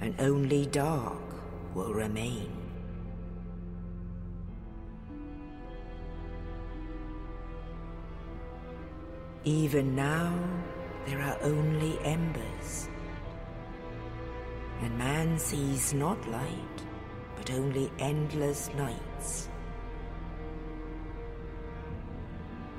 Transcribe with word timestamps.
and 0.00 0.14
only 0.20 0.66
dark 0.66 1.22
will 1.74 1.92
remain. 1.92 2.50
Even 9.44 9.94
now, 9.94 10.36
there 11.06 11.22
are 11.22 11.38
only 11.42 11.98
embers, 12.02 12.88
and 14.82 14.98
man 14.98 15.38
sees 15.38 15.94
not 15.94 16.18
light, 16.28 16.82
but 17.36 17.50
only 17.52 17.90
endless 17.98 18.68
nights. 18.74 19.48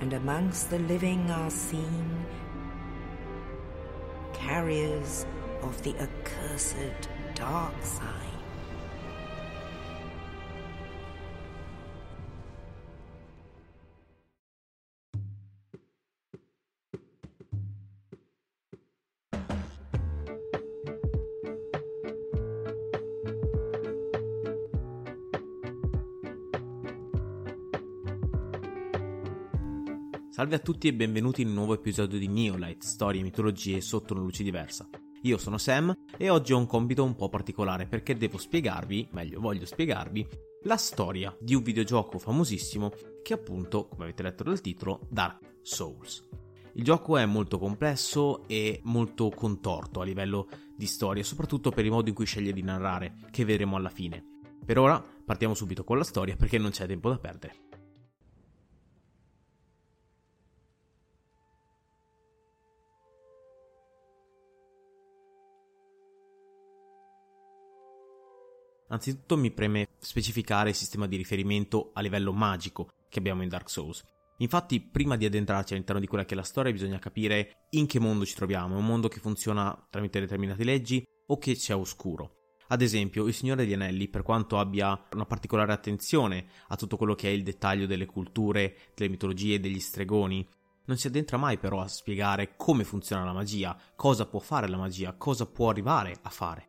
And 0.01 0.13
amongst 0.13 0.69
the 0.69 0.79
living 0.79 1.31
are 1.31 1.49
seen 1.49 2.25
carriers 4.33 5.25
of 5.61 5.81
the 5.83 5.95
accursed 5.97 7.09
dark 7.35 7.73
side. 7.83 8.37
Salve 30.29 30.53
a 30.53 30.59
tutti 30.59 30.87
e 30.87 30.93
benvenuti 30.93 31.41
in 31.41 31.47
un 31.47 31.55
nuovo 31.55 31.73
episodio 31.73 32.19
di 32.19 32.27
Neolight, 32.27 32.83
storie 32.83 33.21
e 33.21 33.23
mitologie 33.23 33.81
sotto 33.81 34.13
una 34.13 34.21
luce 34.21 34.43
diversa. 34.43 34.87
Io 35.23 35.37
sono 35.37 35.57
Sam 35.57 35.93
e 36.15 36.29
oggi 36.29 36.53
ho 36.53 36.57
un 36.57 36.67
compito 36.67 37.03
un 37.03 37.15
po' 37.15 37.29
particolare 37.29 37.87
perché 37.87 38.15
devo 38.15 38.37
spiegarvi, 38.37 39.09
meglio 39.11 39.39
voglio 39.39 39.65
spiegarvi, 39.65 40.27
la 40.63 40.77
storia 40.77 41.35
di 41.39 41.55
un 41.55 41.63
videogioco 41.63 42.19
famosissimo 42.19 42.91
che 43.23 43.33
appunto, 43.33 43.87
come 43.87 44.03
avete 44.03 44.23
letto 44.23 44.43
dal 44.43 44.61
titolo, 44.61 45.01
Dark 45.09 45.59
Souls. 45.61 46.27
Il 46.73 46.83
gioco 46.83 47.17
è 47.17 47.25
molto 47.25 47.57
complesso 47.57 48.47
e 48.47 48.81
molto 48.83 49.29
contorto 49.29 50.01
a 50.01 50.05
livello 50.05 50.47
di 50.75 50.85
storia, 50.85 51.23
soprattutto 51.23 51.71
per 51.71 51.83
il 51.85 51.91
modo 51.91 52.09
in 52.09 52.15
cui 52.15 52.25
sceglie 52.25 52.53
di 52.53 52.61
narrare, 52.61 53.17
che 53.31 53.45
vedremo 53.45 53.75
alla 53.75 53.89
fine. 53.89 54.23
Per 54.63 54.77
ora 54.77 55.03
partiamo 55.25 55.55
subito 55.55 55.83
con 55.83 55.97
la 55.97 56.03
storia 56.03 56.35
perché 56.35 56.59
non 56.59 56.69
c'è 56.69 56.85
tempo 56.85 57.09
da 57.09 57.17
perdere. 57.17 57.66
Anzitutto 68.89 69.35
mi 69.35 69.51
preme 69.51 69.89
specificare 69.99 70.69
il 70.69 70.75
sistema 70.75 71.07
di 71.07 71.17
riferimento 71.17 71.91
a 71.93 72.01
livello 72.01 72.31
magico 72.31 72.89
che 73.09 73.19
abbiamo 73.19 73.43
in 73.43 73.49
Dark 73.49 73.69
Souls. 73.69 74.03
Infatti, 74.37 74.79
prima 74.79 75.17
di 75.17 75.25
addentrarci 75.25 75.73
all'interno 75.73 75.99
di 75.99 76.07
quella 76.07 76.23
che 76.23 76.33
è 76.33 76.37
la 76.37 76.43
storia, 76.43 76.71
bisogna 76.71 76.99
capire 76.99 77.65
in 77.71 77.85
che 77.85 77.99
mondo 77.99 78.25
ci 78.25 78.35
troviamo. 78.35 78.75
È 78.75 78.77
un 78.77 78.85
mondo 78.85 79.07
che 79.07 79.19
funziona 79.19 79.87
tramite 79.89 80.19
determinate 80.19 80.63
leggi 80.63 81.03
o 81.27 81.37
che 81.37 81.55
c'è 81.55 81.75
oscuro. 81.75 82.35
Ad 82.69 82.81
esempio, 82.81 83.25
il 83.25 83.33
Signore 83.33 83.63
degli 83.63 83.73
Anelli, 83.73 84.09
per 84.09 84.23
quanto 84.23 84.59
abbia 84.59 85.07
una 85.13 85.25
particolare 85.25 85.71
attenzione 85.71 86.47
a 86.67 86.75
tutto 86.75 86.97
quello 86.97 87.15
che 87.15 87.29
è 87.29 87.31
il 87.31 87.43
dettaglio 87.43 87.87
delle 87.87 88.05
culture, 88.05 88.75
delle 88.93 89.09
mitologie, 89.09 89.59
degli 89.59 89.79
stregoni, 89.79 90.47
non 90.85 90.97
si 90.97 91.07
addentra 91.07 91.37
mai 91.37 91.57
però 91.57 91.81
a 91.81 91.87
spiegare 91.87 92.55
come 92.55 92.83
funziona 92.83 93.25
la 93.25 93.33
magia, 93.33 93.77
cosa 93.95 94.25
può 94.25 94.39
fare 94.39 94.67
la 94.67 94.77
magia, 94.77 95.13
cosa 95.13 95.45
può 95.45 95.69
arrivare 95.69 96.17
a 96.21 96.29
fare. 96.29 96.66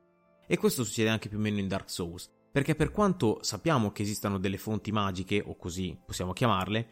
E 0.51 0.57
questo 0.57 0.83
succede 0.83 1.11
anche 1.11 1.29
più 1.29 1.37
o 1.37 1.41
meno 1.43 1.59
in 1.59 1.69
Dark 1.69 1.91
Souls, 1.91 2.31
perché 2.51 2.75
per 2.75 2.91
quanto 2.91 3.41
sappiamo 3.43 3.93
che 3.93 4.01
esistano 4.01 4.39
delle 4.39 4.57
fonti 4.57 4.91
magiche, 4.91 5.43
o 5.45 5.57
così 5.57 5.95
possiamo 6.03 6.33
chiamarle, 6.33 6.91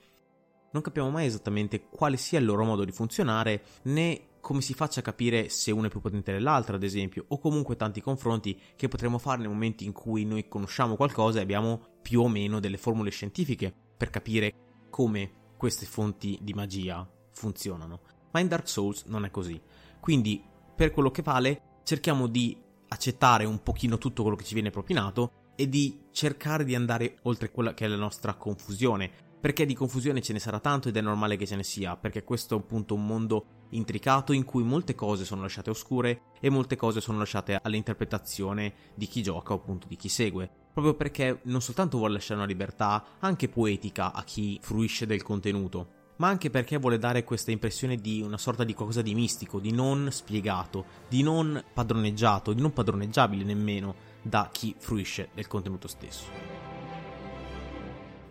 non 0.72 0.82
capiamo 0.82 1.08
mai 1.08 1.24
esattamente 1.24 1.88
quale 1.88 2.18
sia 2.18 2.38
il 2.38 2.44
loro 2.44 2.64
modo 2.64 2.84
di 2.84 2.92
funzionare, 2.92 3.62
né 3.84 4.32
come 4.42 4.60
si 4.60 4.74
faccia 4.74 5.00
capire 5.00 5.48
se 5.48 5.70
una 5.70 5.86
è 5.86 5.90
più 5.90 6.02
potente 6.02 6.32
dell'altra, 6.32 6.76
ad 6.76 6.82
esempio, 6.82 7.24
o 7.28 7.38
comunque 7.38 7.76
tanti 7.76 8.02
confronti 8.02 8.60
che 8.76 8.88
potremo 8.88 9.16
fare 9.16 9.38
nei 9.38 9.48
momenti 9.48 9.86
in 9.86 9.92
cui 9.92 10.26
noi 10.26 10.48
conosciamo 10.48 10.94
qualcosa 10.94 11.38
e 11.38 11.42
abbiamo 11.42 11.96
più 12.02 12.20
o 12.20 12.28
meno 12.28 12.60
delle 12.60 12.76
formule 12.76 13.08
scientifiche 13.08 13.74
per 13.96 14.10
capire 14.10 14.52
come 14.90 15.54
queste 15.56 15.86
fonti 15.86 16.38
di 16.42 16.52
magia 16.52 17.10
funzionano. 17.32 18.00
Ma 18.32 18.40
in 18.40 18.48
Dark 18.48 18.68
Souls 18.68 19.04
non 19.06 19.24
è 19.24 19.30
così. 19.30 19.58
Quindi, 19.98 20.44
per 20.76 20.90
quello 20.90 21.10
che 21.10 21.22
vale, 21.22 21.80
cerchiamo 21.84 22.26
di 22.26 22.64
accettare 22.88 23.44
un 23.44 23.62
pochino 23.62 23.98
tutto 23.98 24.22
quello 24.22 24.36
che 24.36 24.44
ci 24.44 24.54
viene 24.54 24.70
propinato 24.70 25.52
e 25.56 25.68
di 25.68 26.04
cercare 26.10 26.64
di 26.64 26.74
andare 26.74 27.18
oltre 27.22 27.50
quella 27.50 27.74
che 27.74 27.84
è 27.84 27.88
la 27.88 27.96
nostra 27.96 28.34
confusione. 28.34 29.10
Perché 29.40 29.66
di 29.66 29.74
confusione 29.74 30.22
ce 30.22 30.32
ne 30.32 30.38
sarà 30.38 30.58
tanto 30.60 30.88
ed 30.88 30.96
è 30.96 31.00
normale 31.00 31.36
che 31.36 31.46
ce 31.46 31.56
ne 31.56 31.62
sia, 31.62 31.96
perché 31.96 32.24
questo 32.24 32.56
è 32.56 32.58
appunto 32.58 32.94
un 32.94 33.06
mondo 33.06 33.46
intricato 33.70 34.32
in 34.32 34.44
cui 34.44 34.62
molte 34.62 34.94
cose 34.94 35.24
sono 35.24 35.42
lasciate 35.42 35.70
oscure 35.70 36.22
e 36.40 36.50
molte 36.50 36.76
cose 36.76 37.00
sono 37.00 37.18
lasciate 37.18 37.58
all'interpretazione 37.60 38.74
di 38.94 39.06
chi 39.06 39.22
gioca 39.22 39.52
o 39.52 39.56
appunto 39.56 39.86
di 39.86 39.96
chi 39.96 40.08
segue. 40.08 40.50
Proprio 40.72 40.94
perché 40.94 41.40
non 41.44 41.60
soltanto 41.60 41.98
vuole 41.98 42.14
lasciare 42.14 42.40
una 42.40 42.48
libertà 42.48 43.04
anche 43.20 43.48
poetica 43.48 44.12
a 44.12 44.24
chi 44.24 44.58
fruisce 44.60 45.06
del 45.06 45.22
contenuto, 45.22 45.95
ma 46.16 46.28
anche 46.28 46.50
perché 46.50 46.78
vuole 46.78 46.98
dare 46.98 47.24
questa 47.24 47.50
impressione 47.50 47.96
di 47.96 48.22
una 48.22 48.38
sorta 48.38 48.64
di 48.64 48.74
qualcosa 48.74 49.02
di 49.02 49.14
mistico, 49.14 49.60
di 49.60 49.72
non 49.72 50.08
spiegato, 50.10 50.84
di 51.08 51.22
non 51.22 51.62
padroneggiato, 51.72 52.52
di 52.52 52.60
non 52.60 52.72
padroneggiabile 52.72 53.44
nemmeno 53.44 53.94
da 54.22 54.48
chi 54.50 54.74
fruisce 54.78 55.30
del 55.34 55.46
contenuto 55.46 55.88
stesso. 55.88 56.24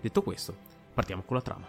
Detto 0.01 0.22
questo, 0.22 0.56
partiamo 0.94 1.24
con 1.24 1.35
la 1.35 1.41
trama. 1.41 1.68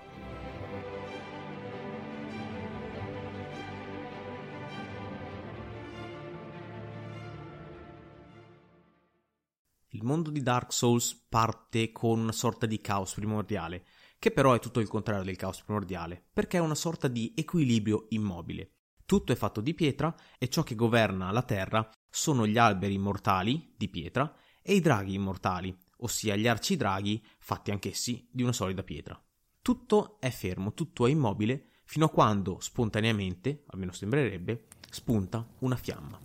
Il 9.91 10.05
mondo 10.05 10.29
di 10.29 10.43
Dark 10.43 10.75
Souls 10.75 11.15
parte 11.27 11.91
con 11.91 12.21
una 12.21 12.33
sorta 12.33 12.67
di 12.67 12.83
caos 12.83 13.15
primordiale, 13.15 13.85
che 14.19 14.31
però 14.31 14.55
è 14.55 14.59
tutto 14.59 14.81
il 14.81 14.89
contrario 14.89 15.25
del 15.25 15.37
caos 15.37 15.63
primordiale, 15.63 16.25
perché 16.33 16.57
è 16.57 16.61
una 16.61 16.75
sorta 16.75 17.09
di 17.09 17.33
equilibrio 17.37 18.07
immobile. 18.11 18.71
Tutto 19.05 19.33
è 19.33 19.37
fatto 19.37 19.61
di 19.61 19.75
pietra 19.75 20.15
e 20.39 20.49
ciò 20.49 20.63
che 20.63 20.75
governa 20.75 21.31
la 21.31 21.43
terra 21.43 21.89
sono 22.11 22.47
gli 22.47 22.59
alberi 22.59 22.95
immortali 22.95 23.75
di 23.77 23.89
pietra 23.89 24.35
e 24.63 24.75
i 24.75 24.81
draghi 24.81 25.15
immortali, 25.15 25.77
ossia 25.99 26.35
gli 26.35 26.49
arcidraghi 26.49 27.25
fatti 27.39 27.71
anch'essi 27.71 28.29
di 28.33 28.43
una 28.43 28.53
solida 28.53 28.83
pietra. 28.83 29.21
Tutto 29.63 30.19
è 30.19 30.31
fermo, 30.31 30.75
tutto 30.75 31.07
è 31.07 31.11
immobile, 31.11 31.71
fino 31.85 32.07
a 32.07 32.11
quando 32.11 32.59
spontaneamente, 32.61 33.65
almeno 33.69 33.93
sembrerebbe, 33.93 34.67
spunta 34.91 35.47
una 35.61 35.77
fiamma. 35.77 36.19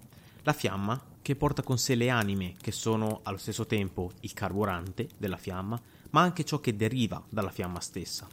La 0.44 0.54
fiamma 0.54 1.00
che 1.22 1.36
porta 1.36 1.62
con 1.62 1.78
sé 1.78 1.94
le 1.94 2.10
anime, 2.10 2.56
che 2.60 2.72
sono 2.72 3.20
allo 3.24 3.38
stesso 3.38 3.68
tempo 3.68 4.12
il 4.22 4.34
carburante 4.34 5.08
della 5.18 5.38
fiamma, 5.38 5.80
ma 6.12 6.22
anche 6.22 6.46
ciò 6.46 6.60
che 6.60 6.76
deriva 6.76 7.22
dalla 7.30 7.52
fiamma 7.52 7.80
stessa. 7.80 8.28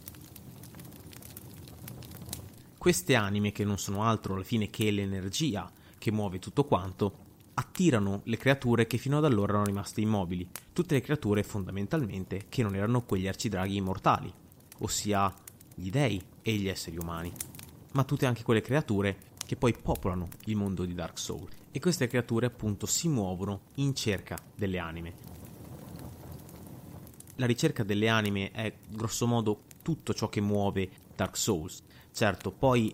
Queste 2.77 3.15
anime, 3.17 3.53
che 3.53 3.65
non 3.65 3.79
sono 3.79 4.05
altro 4.05 4.35
alla 4.35 4.45
fine 4.45 4.71
che 4.71 4.91
l'energia 4.91 5.71
che 5.99 6.13
muove 6.13 6.39
tutto 6.39 6.65
quanto, 6.65 7.27
attirano 7.55 8.21
le 8.25 8.37
creature 8.37 8.87
che 8.87 8.99
fino 8.99 9.19
ad 9.19 9.25
allora 9.25 9.51
erano 9.51 9.67
rimaste 9.67 10.01
immobili, 10.01 10.49
tutte 10.73 10.95
le 10.95 11.01
creature 11.01 11.43
fondamentalmente 11.43 12.47
che 12.49 12.63
non 12.63 12.77
erano 12.77 13.03
quegli 13.03 13.27
arcidraghi 13.27 13.77
immortali, 13.77 14.33
ossia 14.79 15.35
gli 15.75 15.91
dei 15.91 16.23
e 16.41 16.53
gli 16.55 16.69
esseri 16.69 16.97
umani, 16.99 17.33
ma 17.93 18.05
tutte 18.05 18.27
anche 18.27 18.45
quelle 18.45 18.61
creature 18.61 19.27
che 19.45 19.57
poi 19.57 19.75
popolano 19.77 20.29
il 20.45 20.57
mondo 20.57 20.85
di 20.85 20.95
Dark 20.95 21.19
Souls. 21.19 21.53
E 21.73 21.81
queste 21.81 22.07
creature 22.07 22.47
appunto 22.47 22.87
si 22.87 23.09
muovono 23.09 23.61
in 23.75 23.95
cerca 23.95 24.39
delle 24.55 24.79
anime. 24.79 25.38
La 27.40 27.46
ricerca 27.46 27.85
delle 27.85 28.08
anime 28.08 28.50
è 28.50 28.73
grossomodo 28.88 29.62
tutto 29.82 30.12
ciò 30.12 30.29
che 30.29 30.40
muove 30.40 30.90
Dark 31.14 31.37
Souls. 31.37 31.85
Certo, 32.11 32.50
poi 32.50 32.93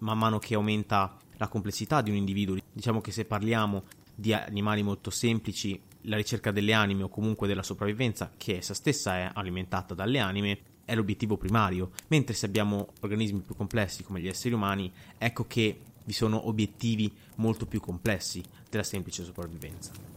man 0.00 0.18
mano 0.18 0.38
che 0.38 0.54
aumenta 0.54 1.16
la 1.38 1.48
complessità 1.48 2.02
di 2.02 2.10
un 2.10 2.16
individuo, 2.16 2.58
diciamo 2.70 3.00
che 3.00 3.10
se 3.10 3.24
parliamo 3.24 3.84
di 4.14 4.34
animali 4.34 4.82
molto 4.82 5.08
semplici, 5.08 5.80
la 6.02 6.16
ricerca 6.16 6.50
delle 6.50 6.74
anime 6.74 7.04
o 7.04 7.08
comunque 7.08 7.48
della 7.48 7.62
sopravvivenza, 7.62 8.32
che 8.36 8.58
essa 8.58 8.74
stessa 8.74 9.16
è 9.16 9.30
alimentata 9.32 9.94
dalle 9.94 10.18
anime, 10.18 10.58
è 10.84 10.94
l'obiettivo 10.94 11.38
primario, 11.38 11.92
mentre 12.08 12.34
se 12.34 12.44
abbiamo 12.44 12.88
organismi 13.00 13.40
più 13.40 13.56
complessi 13.56 14.04
come 14.04 14.20
gli 14.20 14.28
esseri 14.28 14.52
umani, 14.52 14.92
ecco 15.16 15.46
che 15.46 15.80
vi 16.04 16.12
sono 16.12 16.48
obiettivi 16.48 17.10
molto 17.36 17.64
più 17.64 17.80
complessi 17.80 18.42
della 18.68 18.84
semplice 18.84 19.24
sopravvivenza. 19.24 20.15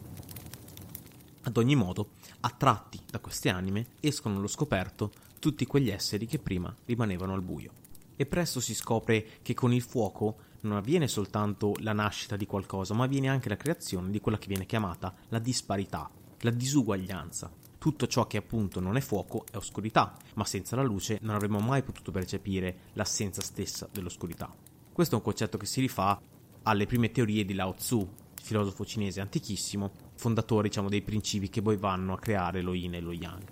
Ad 1.44 1.58
ogni 1.58 1.76
modo, 1.76 2.12
attratti 2.42 3.00
da 3.10 3.20
queste 3.20 3.50
anime, 3.50 3.88
escono 4.02 4.38
allo 4.38 4.48
scoperto 4.48 5.12
tutti 5.40 5.66
quegli 5.66 5.90
esseri 5.90 6.26
che 6.26 6.38
prima 6.38 6.74
rimanevano 6.86 7.34
al 7.34 7.42
buio. 7.42 7.72
E 8.16 8.26
presto 8.26 8.60
si 8.60 8.76
scopre 8.76 9.26
che 9.42 9.54
con 9.54 9.74
il 9.74 9.82
fuoco 9.82 10.48
non 10.62 10.76
avviene 10.76 11.08
soltanto 11.08 11.74
la 11.80 11.94
nascita 11.94 12.36
di 12.36 12.46
qualcosa, 12.46 12.94
ma 12.94 13.06
avviene 13.06 13.30
anche 13.30 13.48
la 13.48 13.56
creazione 13.56 14.12
di 14.12 14.20
quella 14.20 14.38
che 14.38 14.48
viene 14.48 14.66
chiamata 14.66 15.16
la 15.30 15.40
disparità, 15.40 16.10
la 16.40 16.52
disuguaglianza. 16.52 17.50
Tutto 17.78 18.08
ciò 18.08 18.28
che 18.28 18.36
appunto 18.36 18.82
non 18.82 18.98
è 18.98 19.02
fuoco 19.02 19.46
è 19.50 19.56
oscurità, 19.56 20.18
ma 20.36 20.44
senza 20.44 20.76
la 20.76 20.84
luce 20.84 21.20
non 21.22 21.36
avremmo 21.36 21.60
mai 21.60 21.82
potuto 21.82 22.12
percepire 22.12 22.80
l'assenza 22.94 23.42
stessa 23.42 23.88
dell'oscurità. 23.90 24.54
Questo 24.92 25.16
è 25.16 25.18
un 25.18 25.24
concetto 25.24 25.58
che 25.58 25.66
si 25.66 25.80
rifà 25.80 26.20
alle 26.64 26.86
prime 26.86 27.12
teorie 27.12 27.46
di 27.46 27.54
Lao 27.54 27.74
Tzu, 27.74 28.06
filosofo 28.50 28.84
cinese 28.84 29.22
antichissimo, 29.22 29.92
fondatore 30.16 30.70
diciamo, 30.70 30.90
dei 30.90 31.04
principi 31.04 31.52
che 31.52 31.62
poi 31.62 31.78
vanno 31.78 32.14
a 32.14 32.20
creare 32.20 32.64
lo 32.64 32.74
yin 32.74 32.96
e 32.96 33.00
lo 33.00 33.12
yang. 33.12 33.44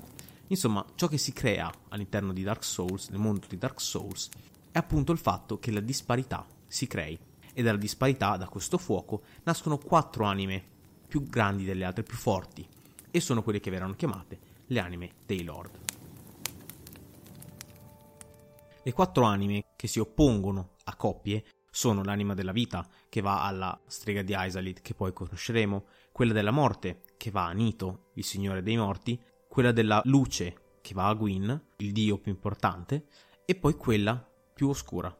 Insomma, 0.48 0.84
ciò 0.96 1.08
che 1.08 1.20
si 1.20 1.34
crea 1.34 1.72
all'interno 1.90 2.34
di 2.34 2.42
Dark 2.42 2.64
Souls, 2.64 3.10
nel 3.10 3.20
mondo 3.20 3.46
di 3.48 3.60
Dark 3.60 3.80
Souls, 3.80 4.30
è 4.72 4.80
appunto 4.80 5.12
il 5.12 5.20
fatto 5.20 5.60
che 5.60 5.70
la 5.70 5.82
disparità 5.82 6.44
si 6.66 6.88
crei 6.88 7.18
e 7.54 7.62
dalla 7.62 7.78
disparità, 7.78 8.38
da 8.38 8.48
questo 8.48 8.80
fuoco, 8.80 9.22
nascono 9.44 9.78
quattro 9.78 10.26
anime 10.26 10.64
più 11.08 11.24
grandi 11.24 11.64
delle 11.64 11.86
altre, 11.86 12.02
più 12.02 12.18
forti, 12.18 12.68
e 13.12 13.20
sono 13.20 13.44
quelle 13.44 13.60
che 13.60 13.70
verranno 13.70 13.96
chiamate 13.96 14.40
le 14.66 14.80
anime 14.80 15.12
dei 15.28 15.44
Lord. 15.44 15.80
Le 18.82 18.94
quattro 18.94 19.26
anime 19.26 19.64
che 19.76 19.88
si 19.88 20.00
oppongono 20.00 20.72
a 20.86 20.96
coppie 20.96 21.44
sono 21.70 22.04
l'anima 22.04 22.34
della 22.34 22.52
vita, 22.52 22.88
che 23.09 23.21
va 23.21 23.45
alla 23.45 23.80
strega 23.88 24.21
di 24.21 24.33
Aisalid, 24.33 24.81
che 24.81 24.94
poi 24.94 25.13
conosceremo, 25.13 25.86
quella 26.12 26.33
della 26.33 26.51
morte, 26.51 27.01
che 27.18 27.31
va 27.31 27.45
a 27.45 27.51
Nito, 27.51 28.09
il 28.15 28.24
signore 28.24 28.62
dei 28.62 28.77
morti, 28.77 29.21
quella 29.48 29.71
della 29.71 30.01
luce, 30.06 30.80
che 30.81 30.94
va 30.94 31.07
a 31.07 31.13
Gwyn, 31.13 31.65
il 31.77 31.92
dio 31.92 32.18
più 32.18 32.31
importante, 32.31 33.07
e 33.45 33.56
poi 33.56 33.75
quella 33.75 34.30
più 34.54 34.69
oscura, 34.69 35.15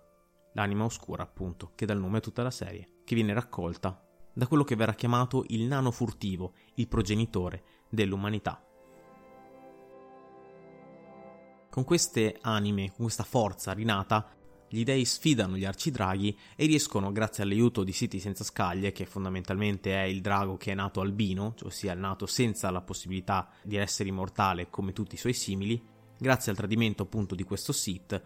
l'anima 0.54 0.84
oscura 0.84 1.24
appunto, 1.24 1.72
che 1.76 1.86
dà 1.86 1.94
il 1.94 2.00
nome 2.00 2.18
a 2.18 2.22
tutta 2.22 2.44
la 2.44 2.52
serie, 2.52 3.02
che 3.06 3.16
viene 3.16 3.34
raccolta 3.34 4.02
da 4.34 4.48
quello 4.48 4.64
che 4.64 4.76
verrà 4.76 4.94
chiamato 4.94 5.46
il 5.48 5.64
nano 5.64 5.92
furtivo, 5.92 6.54
il 6.76 6.88
progenitore 6.88 7.64
dell'umanità. 7.90 8.62
Con 11.70 11.84
queste 11.84 12.38
anime, 12.42 12.88
con 12.90 13.06
questa 13.06 13.24
forza 13.24 13.72
rinata, 13.72 14.37
gli 14.70 14.84
dei 14.84 15.06
sfidano 15.06 15.58
gli 15.58 15.66
arcidraghi 15.66 16.38
e 16.56 16.66
riescono, 16.66 17.12
grazie 17.12 17.44
all'aiuto 17.44 17.84
di 17.84 17.92
Siti 17.92 18.20
senza 18.20 18.44
scaglie, 18.44 18.92
che 18.92 19.06
fondamentalmente 19.06 19.94
è 19.94 20.04
il 20.04 20.22
drago 20.22 20.58
che 20.58 20.72
è 20.72 20.76
nato 20.76 21.02
albino, 21.02 21.56
ossia 21.64 21.94
è 21.94 21.96
nato 21.96 22.26
senza 22.26 22.70
la 22.72 22.82
possibilità 22.82 23.50
di 23.64 23.78
essere 23.78 24.10
immortale 24.10 24.70
come 24.70 24.94
tutti 24.94 25.16
i 25.16 25.20
suoi 25.20 25.34
simili, 25.34 25.82
grazie 26.18 26.52
al 26.52 26.58
tradimento 26.58 27.04
appunto 27.04 27.36
di 27.36 27.44
questo 27.44 27.72
Sith, 27.72 28.22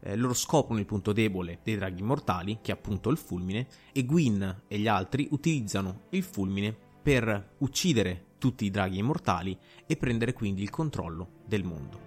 eh, 0.00 0.16
loro 0.16 0.34
scoprono 0.34 0.80
il 0.80 0.86
punto 0.86 1.12
debole 1.12 1.60
dei 1.62 1.76
draghi 1.76 2.00
immortali, 2.00 2.58
che 2.60 2.72
è 2.72 2.74
appunto 2.74 3.10
il 3.10 3.16
fulmine, 3.16 3.66
e 3.92 4.04
Gwyn 4.04 4.62
e 4.68 4.78
gli 4.78 4.88
altri 4.88 5.28
utilizzano 5.30 6.02
il 6.10 6.22
fulmine 6.22 6.76
per 7.02 7.54
uccidere 7.58 8.24
tutti 8.38 8.64
i 8.64 8.70
draghi 8.70 8.98
immortali 8.98 9.56
e 9.86 9.96
prendere 9.96 10.32
quindi 10.32 10.62
il 10.62 10.70
controllo 10.70 11.42
del 11.46 11.64
mondo. 11.64 12.05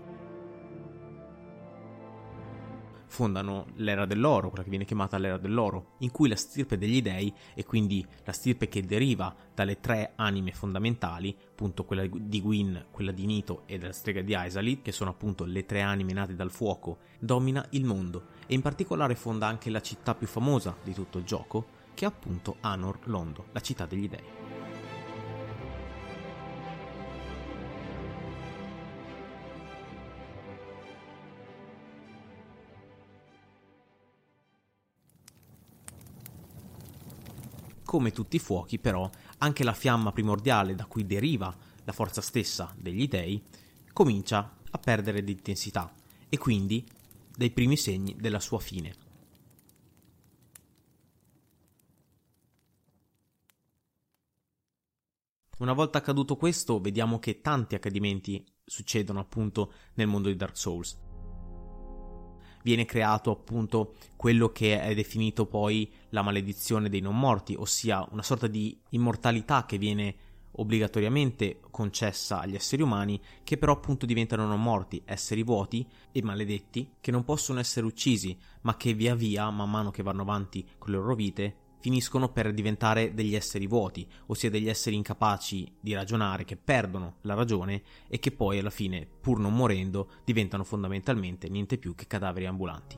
Fondano 3.10 3.66
l'era 3.76 4.06
dell'oro, 4.06 4.50
quella 4.50 4.64
che 4.64 4.70
viene 4.70 4.86
chiamata 4.86 5.18
l'era 5.18 5.38
dell'oro, 5.38 5.96
in 6.00 6.12
cui 6.12 6.30
la 6.30 6.36
stirpe 6.36 6.78
degli 6.78 7.02
dei, 7.02 7.34
e 7.54 7.66
quindi 7.66 8.06
la 8.24 8.32
stirpe 8.32 8.70
che 8.70 8.86
deriva 8.86 9.36
dalle 9.54 9.80
tre 9.80 10.14
anime 10.16 10.54
fondamentali, 10.54 11.36
appunto 11.50 11.84
quella 11.84 12.06
di 12.08 12.42
Gwyn, 12.42 12.86
quella 12.92 13.12
di 13.12 13.26
Nito 13.26 13.64
e 13.66 13.78
della 13.78 13.92
strega 13.92 14.22
di 14.22 14.36
Aisalid, 14.36 14.82
che 14.82 14.92
sono 14.92 15.10
appunto 15.10 15.44
le 15.44 15.66
tre 15.66 15.82
anime 15.82 16.14
nate 16.14 16.36
dal 16.36 16.52
fuoco, 16.52 17.00
domina 17.20 17.66
il 17.72 17.84
mondo 17.84 18.28
e 18.46 18.54
in 18.54 18.62
particolare 18.62 19.16
fonda 19.16 19.48
anche 19.48 19.70
la 19.70 19.82
città 19.82 20.16
più 20.16 20.28
famosa 20.28 20.78
di 20.84 20.94
tutto 20.94 21.18
il 21.18 21.26
gioco, 21.26 21.78
che 21.94 22.06
è 22.06 22.08
appunto 22.08 22.58
Anor 22.62 23.00
Londo, 23.06 23.48
la 23.52 23.60
città 23.60 23.86
degli 23.86 24.08
dei. 24.08 24.49
Come 37.90 38.12
tutti 38.12 38.36
i 38.36 38.40
fuochi, 38.40 38.78
però, 38.78 39.10
anche 39.40 39.64
la 39.64 39.74
fiamma 39.74 40.12
primordiale 40.12 40.76
da 40.76 40.86
cui 40.86 41.08
deriva 41.08 41.52
la 41.86 41.92
forza 41.92 42.22
stessa 42.22 42.72
degli 42.78 43.08
dei 43.08 43.44
comincia 43.92 44.58
a 44.70 44.78
perdere 44.78 45.24
di 45.24 45.32
intensità 45.32 45.92
e 46.30 46.38
quindi 46.38 46.88
dai 47.36 47.50
primi 47.50 47.76
segni 47.76 48.16
della 48.16 48.40
sua 48.40 48.60
fine. 48.60 48.94
Una 55.58 55.74
volta 55.74 55.98
accaduto 55.98 56.36
questo, 56.36 56.80
vediamo 56.80 57.18
che 57.18 57.42
tanti 57.42 57.74
accadimenti 57.74 58.46
succedono 58.64 59.20
appunto 59.20 59.74
nel 59.96 60.06
mondo 60.06 60.30
di 60.30 60.36
Dark 60.36 60.56
Souls 60.56 61.09
viene 62.64 62.86
creato 62.86 63.32
appunto 63.32 63.96
quello 64.16 64.52
che 64.52 64.82
è 64.82 64.94
definito 64.94 65.46
poi 65.46 65.92
la 66.10 66.22
maledizione 66.22 66.90
dei 66.90 67.02
non 67.02 67.18
morti, 67.18 67.56
ossia 67.58 68.06
una 68.12 68.24
sorta 68.24 68.48
di 68.48 68.78
immortalità 68.90 69.66
che 69.66 69.78
viene 69.78 70.16
obbligatoriamente 70.52 71.60
concessa 71.72 72.42
agli 72.42 72.56
esseri 72.56 72.82
umani, 72.82 73.22
che 73.44 73.58
però 73.58 73.74
appunto 73.74 74.06
diventano 74.06 74.46
non 74.46 74.62
morti, 74.62 75.02
esseri 75.06 75.44
vuoti 75.44 75.88
e 76.12 76.22
maledetti, 76.22 76.96
che 77.00 77.12
non 77.12 77.24
possono 77.24 77.60
essere 77.60 77.86
uccisi, 77.86 78.38
ma 78.62 78.76
che 78.76 78.94
via 78.94 79.16
via, 79.16 79.50
man 79.50 79.70
mano 79.70 79.92
che 79.92 80.04
vanno 80.04 80.24
avanti 80.24 80.68
con 80.78 80.92
le 80.92 80.98
loro 80.98 81.16
vite, 81.16 81.56
finiscono 81.80 82.30
per 82.30 82.54
diventare 82.54 83.14
degli 83.14 83.36
esseri 83.36 83.68
vuoti, 83.68 84.08
ossia 84.28 84.50
degli 84.50 84.70
esseri 84.70 84.96
incapaci 84.96 85.72
di 85.80 85.94
ragionare, 85.94 86.46
che 86.46 86.58
perdono 86.58 87.16
la 87.22 87.34
ragione 87.34 87.82
e 88.08 88.20
che 88.20 88.32
poi 88.32 88.60
alla 88.60 88.70
fine, 88.70 89.08
pur 89.20 89.40
non 89.40 89.56
morendo, 89.56 90.10
diventano 90.24 90.64
fondamentalmente 90.64 91.50
niente 91.50 91.78
più 91.78 91.96
che 91.96 92.08
cadaveri 92.08 92.46
ambulanti. 92.46 92.98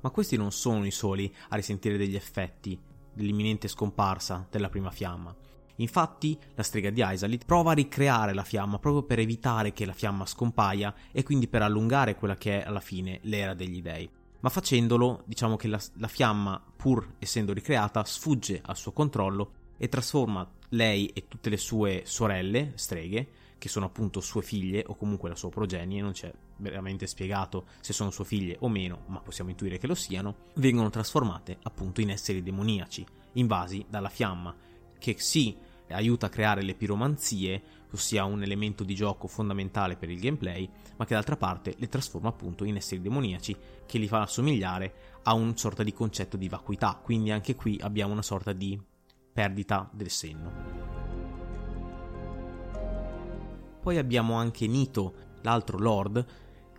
Ma 0.00 0.10
questi 0.10 0.36
non 0.36 0.50
sono 0.50 0.84
i 0.84 0.90
soli 0.90 1.32
a 1.48 1.56
risentire 1.56 1.96
degli 1.96 2.16
effetti 2.16 2.78
dell'imminente 3.14 3.68
scomparsa 3.68 4.46
della 4.50 4.68
prima 4.68 4.90
fiamma. 4.90 5.34
Infatti, 5.76 6.38
la 6.54 6.62
strega 6.62 6.90
di 6.90 7.02
Aisalit 7.02 7.44
prova 7.44 7.70
a 7.70 7.74
ricreare 7.74 8.34
la 8.34 8.44
fiamma 8.44 8.78
proprio 8.78 9.04
per 9.04 9.18
evitare 9.18 9.72
che 9.72 9.86
la 9.86 9.92
fiamma 9.92 10.26
scompaia 10.26 10.94
e 11.10 11.22
quindi 11.22 11.48
per 11.48 11.62
allungare 11.62 12.14
quella 12.14 12.36
che 12.36 12.62
è 12.62 12.66
alla 12.66 12.80
fine 12.80 13.20
l'era 13.22 13.54
degli 13.54 13.80
dei 13.80 14.10
ma 14.42 14.48
facendolo 14.50 15.22
diciamo 15.24 15.56
che 15.56 15.68
la, 15.68 15.80
la 15.94 16.08
fiamma, 16.08 16.62
pur 16.76 17.14
essendo 17.18 17.52
ricreata, 17.52 18.04
sfugge 18.04 18.60
al 18.62 18.76
suo 18.76 18.92
controllo 18.92 19.52
e 19.76 19.88
trasforma 19.88 20.48
lei 20.70 21.06
e 21.06 21.26
tutte 21.28 21.48
le 21.50 21.56
sue 21.56 22.02
sorelle, 22.04 22.72
streghe, 22.74 23.28
che 23.58 23.68
sono 23.68 23.86
appunto 23.86 24.20
sue 24.20 24.42
figlie 24.42 24.84
o 24.86 24.96
comunque 24.96 25.28
la 25.28 25.36
sua 25.36 25.48
progenie, 25.48 26.02
non 26.02 26.12
c'è 26.12 26.32
veramente 26.56 27.06
spiegato 27.06 27.66
se 27.80 27.92
sono 27.92 28.10
sue 28.10 28.24
figlie 28.24 28.56
o 28.60 28.68
meno, 28.68 29.04
ma 29.06 29.20
possiamo 29.20 29.50
intuire 29.50 29.78
che 29.78 29.86
lo 29.86 29.94
siano, 29.94 30.48
vengono 30.54 30.90
trasformate 30.90 31.58
appunto 31.62 32.00
in 32.00 32.10
esseri 32.10 32.42
demoniaci, 32.42 33.06
invasi 33.34 33.86
dalla 33.88 34.08
fiamma, 34.08 34.54
che 34.98 35.14
sì 35.18 35.56
aiuta 35.88 36.26
a 36.26 36.30
creare 36.30 36.62
le 36.62 36.74
piromanzie, 36.74 37.62
ossia 37.94 38.24
un 38.24 38.42
elemento 38.42 38.84
di 38.84 38.94
gioco 38.94 39.26
fondamentale 39.26 39.96
per 39.96 40.10
il 40.10 40.20
gameplay, 40.20 40.68
ma 40.96 41.04
che 41.04 41.14
d'altra 41.14 41.36
parte 41.36 41.74
le 41.78 41.88
trasforma 41.88 42.28
appunto 42.28 42.64
in 42.64 42.76
esseri 42.76 43.00
demoniaci 43.00 43.56
che 43.86 43.98
li 43.98 44.08
fa 44.08 44.22
assomigliare 44.22 44.94
a 45.24 45.34
un 45.34 45.56
sorta 45.56 45.82
di 45.82 45.92
concetto 45.92 46.36
di 46.36 46.48
vacuità, 46.48 47.00
quindi 47.02 47.30
anche 47.30 47.54
qui 47.54 47.78
abbiamo 47.80 48.12
una 48.12 48.22
sorta 48.22 48.52
di 48.52 48.80
perdita 49.32 49.88
del 49.92 50.10
senno. 50.10 50.90
Poi 53.80 53.98
abbiamo 53.98 54.34
anche 54.34 54.66
Nito, 54.66 55.14
l'altro 55.42 55.78
Lord, 55.78 56.24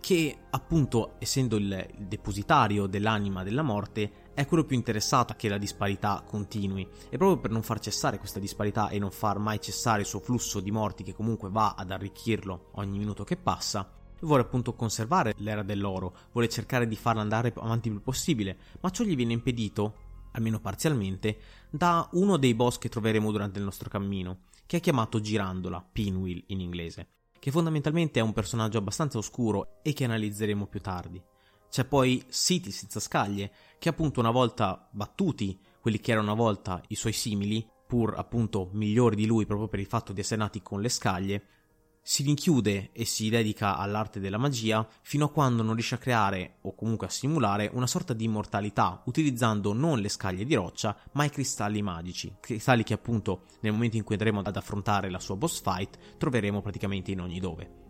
che 0.00 0.36
appunto 0.50 1.14
essendo 1.18 1.56
il 1.56 1.86
depositario 1.96 2.86
dell'anima 2.86 3.42
della 3.42 3.62
morte 3.62 4.23
è 4.34 4.46
quello 4.46 4.64
più 4.64 4.76
interessato 4.76 5.32
a 5.32 5.36
che 5.36 5.48
la 5.48 5.58
disparità 5.58 6.22
continui 6.26 6.86
e 7.08 7.16
proprio 7.16 7.38
per 7.38 7.50
non 7.50 7.62
far 7.62 7.78
cessare 7.78 8.18
questa 8.18 8.40
disparità 8.40 8.88
e 8.88 8.98
non 8.98 9.10
far 9.10 9.38
mai 9.38 9.60
cessare 9.60 10.00
il 10.00 10.06
suo 10.06 10.18
flusso 10.18 10.60
di 10.60 10.72
morti 10.72 11.04
che 11.04 11.14
comunque 11.14 11.48
va 11.50 11.74
ad 11.76 11.92
arricchirlo 11.92 12.70
ogni 12.72 12.98
minuto 12.98 13.22
che 13.24 13.36
passa, 13.36 13.88
vuole 14.20 14.42
appunto 14.42 14.74
conservare 14.74 15.34
l'era 15.38 15.62
dell'oro, 15.62 16.14
vuole 16.32 16.48
cercare 16.48 16.86
di 16.86 16.96
farla 16.96 17.20
andare 17.20 17.52
avanti 17.56 17.88
il 17.88 17.94
più 17.94 18.02
possibile, 18.02 18.58
ma 18.80 18.90
ciò 18.90 19.04
gli 19.04 19.16
viene 19.16 19.32
impedito, 19.32 19.94
almeno 20.32 20.58
parzialmente, 20.60 21.38
da 21.70 22.08
uno 22.12 22.36
dei 22.36 22.54
boss 22.54 22.78
che 22.78 22.88
troveremo 22.88 23.30
durante 23.30 23.58
il 23.58 23.64
nostro 23.64 23.88
cammino, 23.88 24.40
che 24.66 24.78
è 24.78 24.80
chiamato 24.80 25.20
Girandola, 25.20 25.86
Pinwheel 25.92 26.42
in 26.48 26.60
inglese, 26.60 27.08
che 27.38 27.50
fondamentalmente 27.50 28.18
è 28.18 28.22
un 28.22 28.32
personaggio 28.32 28.78
abbastanza 28.78 29.18
oscuro 29.18 29.78
e 29.82 29.92
che 29.92 30.04
analizzeremo 30.04 30.66
più 30.66 30.80
tardi. 30.80 31.22
C'è 31.74 31.84
poi 31.84 32.24
City 32.30 32.70
senza 32.70 33.00
scaglie, 33.00 33.50
che 33.80 33.88
appunto 33.88 34.20
una 34.20 34.30
volta 34.30 34.88
battuti 34.92 35.58
quelli 35.80 35.98
che 35.98 36.12
erano 36.12 36.30
una 36.30 36.40
volta 36.40 36.80
i 36.86 36.94
suoi 36.94 37.12
simili, 37.12 37.68
pur 37.84 38.14
appunto 38.16 38.70
migliori 38.74 39.16
di 39.16 39.26
lui 39.26 39.44
proprio 39.44 39.66
per 39.66 39.80
il 39.80 39.86
fatto 39.86 40.12
di 40.12 40.20
essere 40.20 40.40
nati 40.40 40.62
con 40.62 40.80
le 40.80 40.88
scaglie, 40.88 41.46
si 42.00 42.22
rinchiude 42.22 42.90
e 42.92 43.04
si 43.04 43.28
dedica 43.28 43.76
all'arte 43.76 44.20
della 44.20 44.38
magia 44.38 44.86
fino 45.02 45.24
a 45.24 45.30
quando 45.30 45.64
non 45.64 45.74
riesce 45.74 45.96
a 45.96 45.98
creare 45.98 46.58
o 46.60 46.76
comunque 46.76 47.08
a 47.08 47.10
simulare 47.10 47.68
una 47.72 47.88
sorta 47.88 48.12
di 48.12 48.22
immortalità 48.22 49.02
utilizzando 49.06 49.72
non 49.72 49.98
le 49.98 50.08
scaglie 50.08 50.44
di 50.44 50.54
roccia 50.54 50.96
ma 51.14 51.24
i 51.24 51.30
cristalli 51.30 51.82
magici, 51.82 52.36
cristalli 52.38 52.84
che 52.84 52.94
appunto 52.94 53.46
nel 53.62 53.72
momento 53.72 53.96
in 53.96 54.04
cui 54.04 54.14
andremo 54.14 54.38
ad 54.38 54.56
affrontare 54.56 55.10
la 55.10 55.18
sua 55.18 55.34
boss 55.34 55.60
fight 55.60 56.18
troveremo 56.18 56.62
praticamente 56.62 57.10
in 57.10 57.20
ogni 57.20 57.40
dove. 57.40 57.83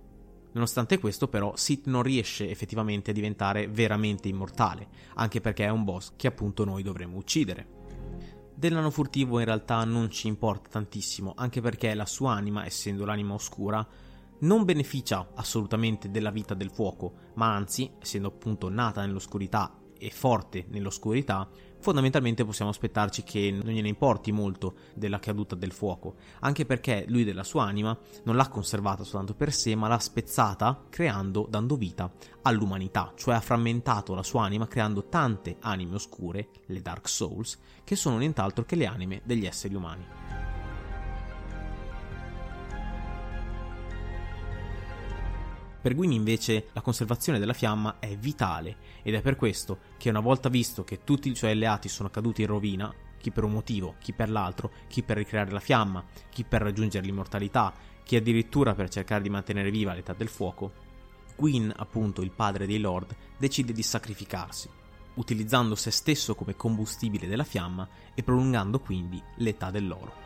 Nonostante 0.55 0.99
questo 0.99 1.29
però 1.29 1.57
Sith 1.57 1.87
non 1.87 2.03
riesce 2.03 2.49
effettivamente 2.49 3.11
a 3.11 3.15
diventare 3.15 3.67
veramente 3.69 4.29
immortale, 4.29 4.89
anche 5.15 5.41
perché 5.41 5.65
è 5.65 5.69
un 5.69 5.85
boss 5.85 6.13
che 6.17 6.29
appunto 6.29 6.65
noi 6.65 6.83
dovremo 6.83 7.17
uccidere. 7.17 7.83
Dell'anno 8.55 8.91
furtivo 8.91 9.41
in 9.41 9.47
realtà 9.47 9.83
non 9.85 10.11
ci 10.11 10.29
importa 10.29 10.71
tantissimo, 10.71 11.35
anche 11.37 11.61
perché 11.61 11.93
la 11.95 12.07
sua 12.07 12.35
anima, 12.35 12.65
essendo 12.65 13.05
l'anima 13.05 13.35
oscura, 13.35 13.85
non 14.41 14.65
beneficia 14.65 15.31
assolutamente 15.35 16.11
della 16.11 16.31
vita 16.31 16.55
del 16.55 16.71
fuoco, 16.71 17.15
ma 17.35 17.53
anzi, 17.53 17.91
essendo 18.01 18.29
appunto 18.29 18.69
nata 18.69 19.05
nell'oscurità 19.05 19.77
e 19.99 20.11
forte 20.11 20.67
nell'oscurità, 20.69 21.49
fondamentalmente 21.85 22.47
possiamo 22.47 22.71
aspettarci 22.71 23.23
che 23.25 23.51
non 23.51 23.71
gliene 23.71 23.89
importi 23.89 24.33
molto 24.33 24.77
della 24.95 25.19
caduta 25.19 25.55
del 25.55 25.71
fuoco, 25.71 26.15
anche 26.41 26.65
perché 26.65 27.05
lui 27.09 27.25
della 27.25 27.45
sua 27.45 27.65
anima 27.65 27.97
non 28.23 28.37
l'ha 28.37 28.49
conservata 28.49 29.05
soltanto 29.05 29.35
per 29.35 29.53
sé, 29.53 29.75
ma 29.75 29.87
l'ha 29.87 29.99
spezzata 29.99 30.87
creando, 30.89 31.47
dando 31.49 31.77
vita 31.77 32.11
all'umanità, 32.41 33.13
cioè 33.17 33.35
ha 33.35 33.41
frammentato 33.41 34.15
la 34.15 34.23
sua 34.23 34.45
anima 34.45 34.67
creando 34.67 35.09
tante 35.09 35.59
anime 35.61 35.97
oscure, 35.97 36.49
le 36.67 36.81
Dark 36.81 37.07
Souls, 37.07 37.59
che 37.85 37.97
sono 37.97 38.17
nient'altro 38.17 38.65
che 38.65 38.77
le 38.77 38.87
anime 38.87 39.21
degli 39.23 39.45
esseri 39.45 39.75
umani. 39.75 40.54
Per 45.85 45.95
Gwyn 45.95 46.13
invece 46.13 46.69
la 46.73 46.81
conservazione 46.81 47.39
della 47.39 47.53
fiamma 47.53 47.97
è 47.99 48.17
vitale 48.17 48.77
ed 49.03 49.13
è 49.13 49.21
per 49.21 49.37
questo 49.37 49.81
che 49.99 50.09
una 50.09 50.21
volta 50.21 50.49
visto 50.49 50.83
che 50.83 51.05
tutti 51.05 51.29
i 51.29 51.37
suoi 51.37 51.51
alleati 51.51 51.91
sono 51.91 52.09
caduti 52.09 52.41
in 52.41 52.47
rovina, 52.47 52.91
chi 53.19 53.31
per 53.31 53.45
un 53.45 53.53
motivo, 53.53 53.97
chi 53.99 54.15
per 54.15 54.31
l'altro, 54.31 54.71
chi 54.89 55.03
per 55.03 55.19
ricreare 55.19 55.51
la 55.51 55.61
fiamma, 55.61 56.03
chi 56.31 56.43
per 56.45 56.63
raggiungere 56.63 57.05
l'immortalità, 57.05 57.75
chi 58.03 58.17
addirittura 58.17 58.75
per 58.75 58.89
cercare 58.89 59.21
di 59.21 59.29
mantenere 59.29 59.71
viva 59.71 59.93
l'età 59.93 60.15
del 60.15 60.29
fuoco, 60.29 60.73
Gwyn, 61.37 61.71
appunto 61.77 62.23
il 62.23 62.31
padre 62.31 62.65
dei 62.65 62.79
Lord, 62.79 63.15
decide 63.37 63.75
di 63.75 63.83
sacrificarsi, 63.83 64.71
utilizzando 65.17 65.75
se 65.75 65.91
stesso 65.91 66.35
come 66.35 66.57
combustibile 66.57 67.27
della 67.27 67.45
fiamma 67.45 67.87
e 68.15 68.23
prolungando 68.23 68.81
quindi 68.81 69.23
l'età 69.37 69.71
dell'oro. 69.71 70.24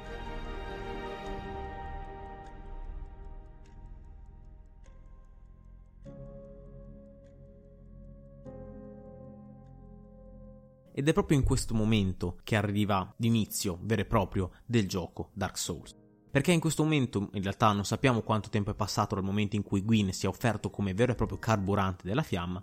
Ed 10.98 11.06
è 11.06 11.12
proprio 11.12 11.38
in 11.38 11.44
questo 11.44 11.74
momento 11.74 12.40
che 12.42 12.56
arriva 12.56 13.14
l'inizio 13.18 13.78
vero 13.82 14.00
e 14.00 14.04
proprio 14.04 14.50
del 14.66 14.88
gioco 14.88 15.30
Dark 15.32 15.56
Souls. 15.56 15.94
Perché 16.28 16.50
in 16.50 16.58
questo 16.58 16.82
momento 16.82 17.30
in 17.34 17.42
realtà 17.42 17.70
non 17.70 17.84
sappiamo 17.84 18.22
quanto 18.22 18.48
tempo 18.48 18.72
è 18.72 18.74
passato 18.74 19.14
dal 19.14 19.22
momento 19.22 19.54
in 19.54 19.62
cui 19.62 19.84
Gwyn 19.84 20.12
si 20.12 20.26
è 20.26 20.28
offerto 20.28 20.70
come 20.70 20.94
vero 20.94 21.12
e 21.12 21.14
proprio 21.14 21.38
carburante 21.38 22.04
della 22.04 22.24
fiamma, 22.24 22.60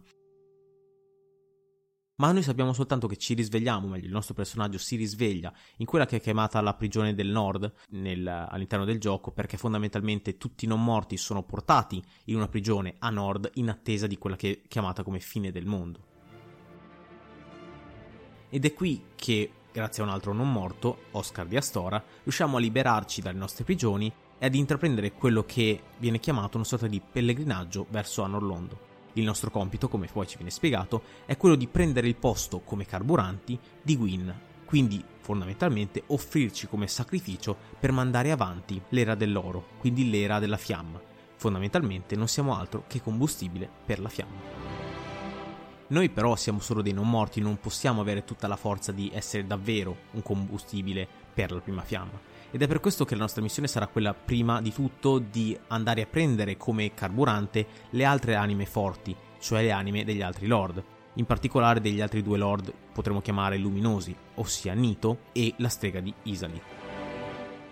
ma 2.17 2.31
noi 2.33 2.43
sappiamo 2.43 2.73
soltanto 2.73 3.07
che 3.07 3.15
ci 3.15 3.35
risvegliamo, 3.35 3.87
meglio 3.87 4.05
il 4.05 4.11
nostro 4.11 4.33
personaggio 4.33 4.79
si 4.79 4.97
risveglia 4.97 5.53
in 5.77 5.85
quella 5.85 6.05
che 6.05 6.17
è 6.17 6.21
chiamata 6.21 6.59
la 6.59 6.73
prigione 6.73 7.13
del 7.13 7.27
nord 7.27 7.73
nel, 7.91 8.27
all'interno 8.27 8.83
del 8.83 8.99
gioco 8.99 9.31
perché 9.31 9.55
fondamentalmente 9.55 10.35
tutti 10.35 10.65
i 10.65 10.67
non 10.67 10.83
morti 10.83 11.15
sono 11.15 11.43
portati 11.43 12.03
in 12.25 12.35
una 12.35 12.49
prigione 12.49 12.95
a 12.99 13.09
nord 13.09 13.49
in 13.53 13.69
attesa 13.69 14.07
di 14.07 14.17
quella 14.17 14.35
che 14.35 14.61
è 14.63 14.67
chiamata 14.67 15.03
come 15.03 15.21
fine 15.21 15.51
del 15.51 15.65
mondo. 15.65 16.14
Ed 18.49 18.65
è 18.65 18.73
qui 18.73 19.03
che, 19.15 19.51
grazie 19.71 20.03
a 20.03 20.05
un 20.05 20.11
altro 20.11 20.33
non 20.33 20.51
morto, 20.51 21.03
Oscar 21.11 21.45
di 21.45 21.57
Astora, 21.57 22.03
riusciamo 22.23 22.57
a 22.57 22.59
liberarci 22.59 23.21
dalle 23.21 23.37
nostre 23.37 23.63
prigioni 23.63 24.11
e 24.37 24.45
ad 24.45 24.55
intraprendere 24.55 25.13
quello 25.13 25.43
che 25.43 25.81
viene 25.97 26.19
chiamato 26.19 26.57
una 26.57 26.65
sorta 26.65 26.87
di 26.87 27.01
pellegrinaggio 27.01 27.85
verso 27.89 28.21
Anor 28.23 28.43
Londo. 28.43 28.79
Il 29.13 29.23
nostro 29.23 29.49
compito, 29.49 29.87
come 29.87 30.07
poi 30.11 30.27
ci 30.27 30.35
viene 30.35 30.51
spiegato, 30.51 31.01
è 31.25 31.37
quello 31.37 31.55
di 31.55 31.67
prendere 31.67 32.07
il 32.07 32.15
posto 32.15 32.59
come 32.59 32.85
carburanti 32.85 33.57
di 33.81 33.95
Gwyn, 33.95 34.39
quindi 34.65 35.03
fondamentalmente 35.19 36.03
offrirci 36.07 36.67
come 36.67 36.87
sacrificio 36.87 37.55
per 37.79 37.91
mandare 37.91 38.31
avanti 38.31 38.81
l'era 38.89 39.15
dell'oro, 39.15 39.67
quindi 39.79 40.09
l'era 40.09 40.39
della 40.39 40.57
fiamma. 40.57 41.01
Fondamentalmente 41.37 42.15
non 42.15 42.27
siamo 42.27 42.57
altro 42.57 42.83
che 42.87 43.01
combustibile 43.01 43.69
per 43.85 43.99
la 43.99 44.09
fiamma. 44.09 44.84
Noi 45.87 46.09
però 46.09 46.35
siamo 46.35 46.59
solo 46.59 46.81
dei 46.81 46.93
non 46.93 47.07
morti, 47.07 47.41
non 47.41 47.59
possiamo 47.59 48.01
avere 48.01 48.23
tutta 48.23 48.47
la 48.47 48.55
forza 48.55 48.91
di 48.91 49.11
essere 49.13 49.45
davvero 49.45 49.95
un 50.11 50.23
combustibile 50.23 51.07
per 51.31 51.51
la 51.51 51.59
prima 51.59 51.83
fiamma. 51.83 52.19
Ed 52.49 52.61
è 52.61 52.67
per 52.67 52.79
questo 52.79 53.05
che 53.05 53.13
la 53.13 53.21
nostra 53.21 53.43
missione 53.43 53.67
sarà 53.67 53.85
quella 53.85 54.15
prima 54.15 54.61
di 54.61 54.73
tutto 54.73 55.19
di 55.19 55.55
andare 55.67 56.01
a 56.01 56.07
prendere 56.07 56.57
come 56.57 56.95
carburante 56.95 57.67
le 57.91 58.03
altre 58.03 58.33
anime 58.33 58.65
forti, 58.65 59.15
cioè 59.39 59.61
le 59.61 59.71
anime 59.71 60.03
degli 60.03 60.23
altri 60.23 60.47
lord. 60.47 60.83
In 61.15 61.25
particolare 61.25 61.79
degli 61.79 62.01
altri 62.01 62.23
due 62.23 62.39
lord 62.39 62.73
potremmo 62.91 63.21
chiamare 63.21 63.57
luminosi, 63.57 64.15
ossia 64.35 64.73
Nito 64.73 65.19
e 65.33 65.53
la 65.57 65.69
strega 65.69 65.99
di 65.99 66.11
Isali. 66.23 66.59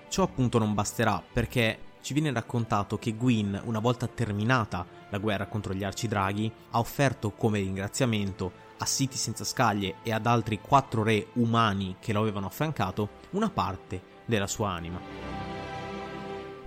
Ciò 0.07 0.21
appunto 0.21 0.59
non 0.59 0.75
basterà 0.75 1.21
perché 1.33 1.79
ci 2.01 2.13
viene 2.13 2.31
raccontato 2.31 2.99
che 2.99 3.15
Gwyn, 3.15 3.59
una 3.63 3.79
volta 3.79 4.05
terminata 4.05 4.85
la 5.13 5.19
guerra 5.19 5.45
contro 5.45 5.75
gli 5.75 5.83
arcidraghi, 5.83 6.51
ha 6.71 6.79
offerto 6.79 7.31
come 7.31 7.59
ringraziamento 7.59 8.51
a 8.79 8.85
Siti 8.85 9.15
senza 9.15 9.43
scaglie 9.43 9.97
e 10.01 10.11
ad 10.11 10.25
altri 10.25 10.59
quattro 10.59 11.03
re 11.03 11.27
umani 11.33 11.97
che 11.99 12.13
lo 12.13 12.21
avevano 12.21 12.47
affiancato 12.47 13.09
una 13.31 13.51
parte 13.51 14.01
della 14.25 14.47
sua 14.47 14.71
anima. 14.71 14.99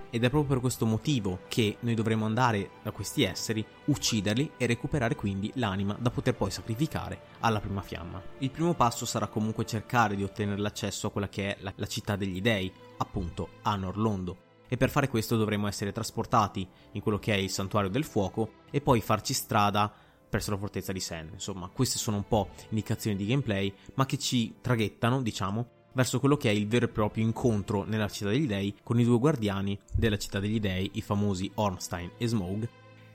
Ed 0.08 0.22
è 0.22 0.30
proprio 0.30 0.52
per 0.52 0.60
questo 0.60 0.86
motivo 0.86 1.40
che 1.48 1.76
noi 1.80 1.94
dovremo 1.94 2.24
andare 2.24 2.70
da 2.82 2.92
questi 2.92 3.24
esseri, 3.24 3.66
ucciderli 3.86 4.52
e 4.56 4.66
recuperare 4.66 5.16
quindi 5.16 5.50
l'anima 5.56 5.96
da 5.98 6.10
poter 6.10 6.36
poi 6.36 6.52
sacrificare 6.52 7.20
alla 7.40 7.60
prima 7.60 7.82
fiamma. 7.82 8.22
Il 8.38 8.52
primo 8.52 8.74
passo 8.74 9.04
sarà 9.04 9.26
comunque 9.26 9.66
cercare 9.66 10.14
di 10.14 10.22
ottenere 10.22 10.60
l'accesso 10.60 11.08
a 11.08 11.10
quella 11.10 11.28
che 11.28 11.56
è 11.56 11.62
la, 11.62 11.72
la 11.74 11.86
città 11.86 12.14
degli 12.14 12.40
dei, 12.40 12.72
appunto 12.98 13.48
Anor 13.62 13.98
Londo, 13.98 14.44
e 14.68 14.76
per 14.76 14.90
fare 14.90 15.08
questo 15.08 15.36
dovremo 15.36 15.66
essere 15.66 15.92
trasportati 15.92 16.66
in 16.92 17.00
quello 17.00 17.18
che 17.18 17.34
è 17.34 17.36
il 17.36 17.50
santuario 17.50 17.90
del 17.90 18.04
fuoco 18.04 18.50
e 18.70 18.80
poi 18.80 19.00
farci 19.00 19.34
strada 19.34 19.92
verso 20.30 20.50
la 20.50 20.58
fortezza 20.58 20.92
di 20.92 21.00
Sen. 21.00 21.30
Insomma, 21.32 21.68
queste 21.68 21.98
sono 21.98 22.16
un 22.16 22.26
po' 22.26 22.48
indicazioni 22.70 23.16
di 23.16 23.26
gameplay, 23.26 23.72
ma 23.94 24.06
che 24.06 24.18
ci 24.18 24.56
traghettano, 24.60 25.22
diciamo, 25.22 25.68
verso 25.92 26.20
quello 26.20 26.36
che 26.36 26.50
è 26.50 26.52
il 26.52 26.66
vero 26.66 26.84
e 26.84 26.88
proprio 26.88 27.24
incontro 27.24 27.84
nella 27.84 28.08
città 28.08 28.28
degli 28.28 28.46
dei 28.46 28.74
con 28.82 29.00
i 29.00 29.04
due 29.04 29.18
guardiani 29.18 29.78
della 29.94 30.18
città 30.18 30.38
degli 30.38 30.60
dei, 30.60 30.90
i 30.94 31.00
famosi 31.00 31.50
Ornstein 31.54 32.10
e 32.18 32.26
Smough, 32.26 32.68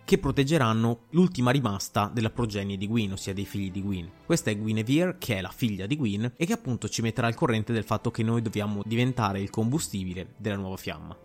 che 0.03 0.17
proteggeranno 0.17 1.01
l'ultima 1.11 1.51
rimasta 1.51 2.09
della 2.11 2.31
progenie 2.31 2.77
di 2.77 2.87
Gwyn, 2.87 3.13
ossia 3.13 3.33
dei 3.33 3.45
figli 3.45 3.71
di 3.71 3.83
Gwyn. 3.83 4.11
Questa 4.25 4.49
è 4.49 4.57
Guinevere, 4.57 5.17
che 5.19 5.37
è 5.37 5.41
la 5.41 5.51
figlia 5.51 5.85
di 5.85 5.95
Gwyn, 5.95 6.33
e 6.35 6.45
che 6.45 6.53
appunto 6.53 6.89
ci 6.89 7.03
metterà 7.03 7.27
al 7.27 7.35
corrente 7.35 7.71
del 7.71 7.83
fatto 7.83 8.09
che 8.09 8.23
noi 8.23 8.41
dobbiamo 8.41 8.81
diventare 8.83 9.39
il 9.39 9.51
combustibile 9.51 10.33
della 10.37 10.57
nuova 10.57 10.75
fiamma. 10.75 11.15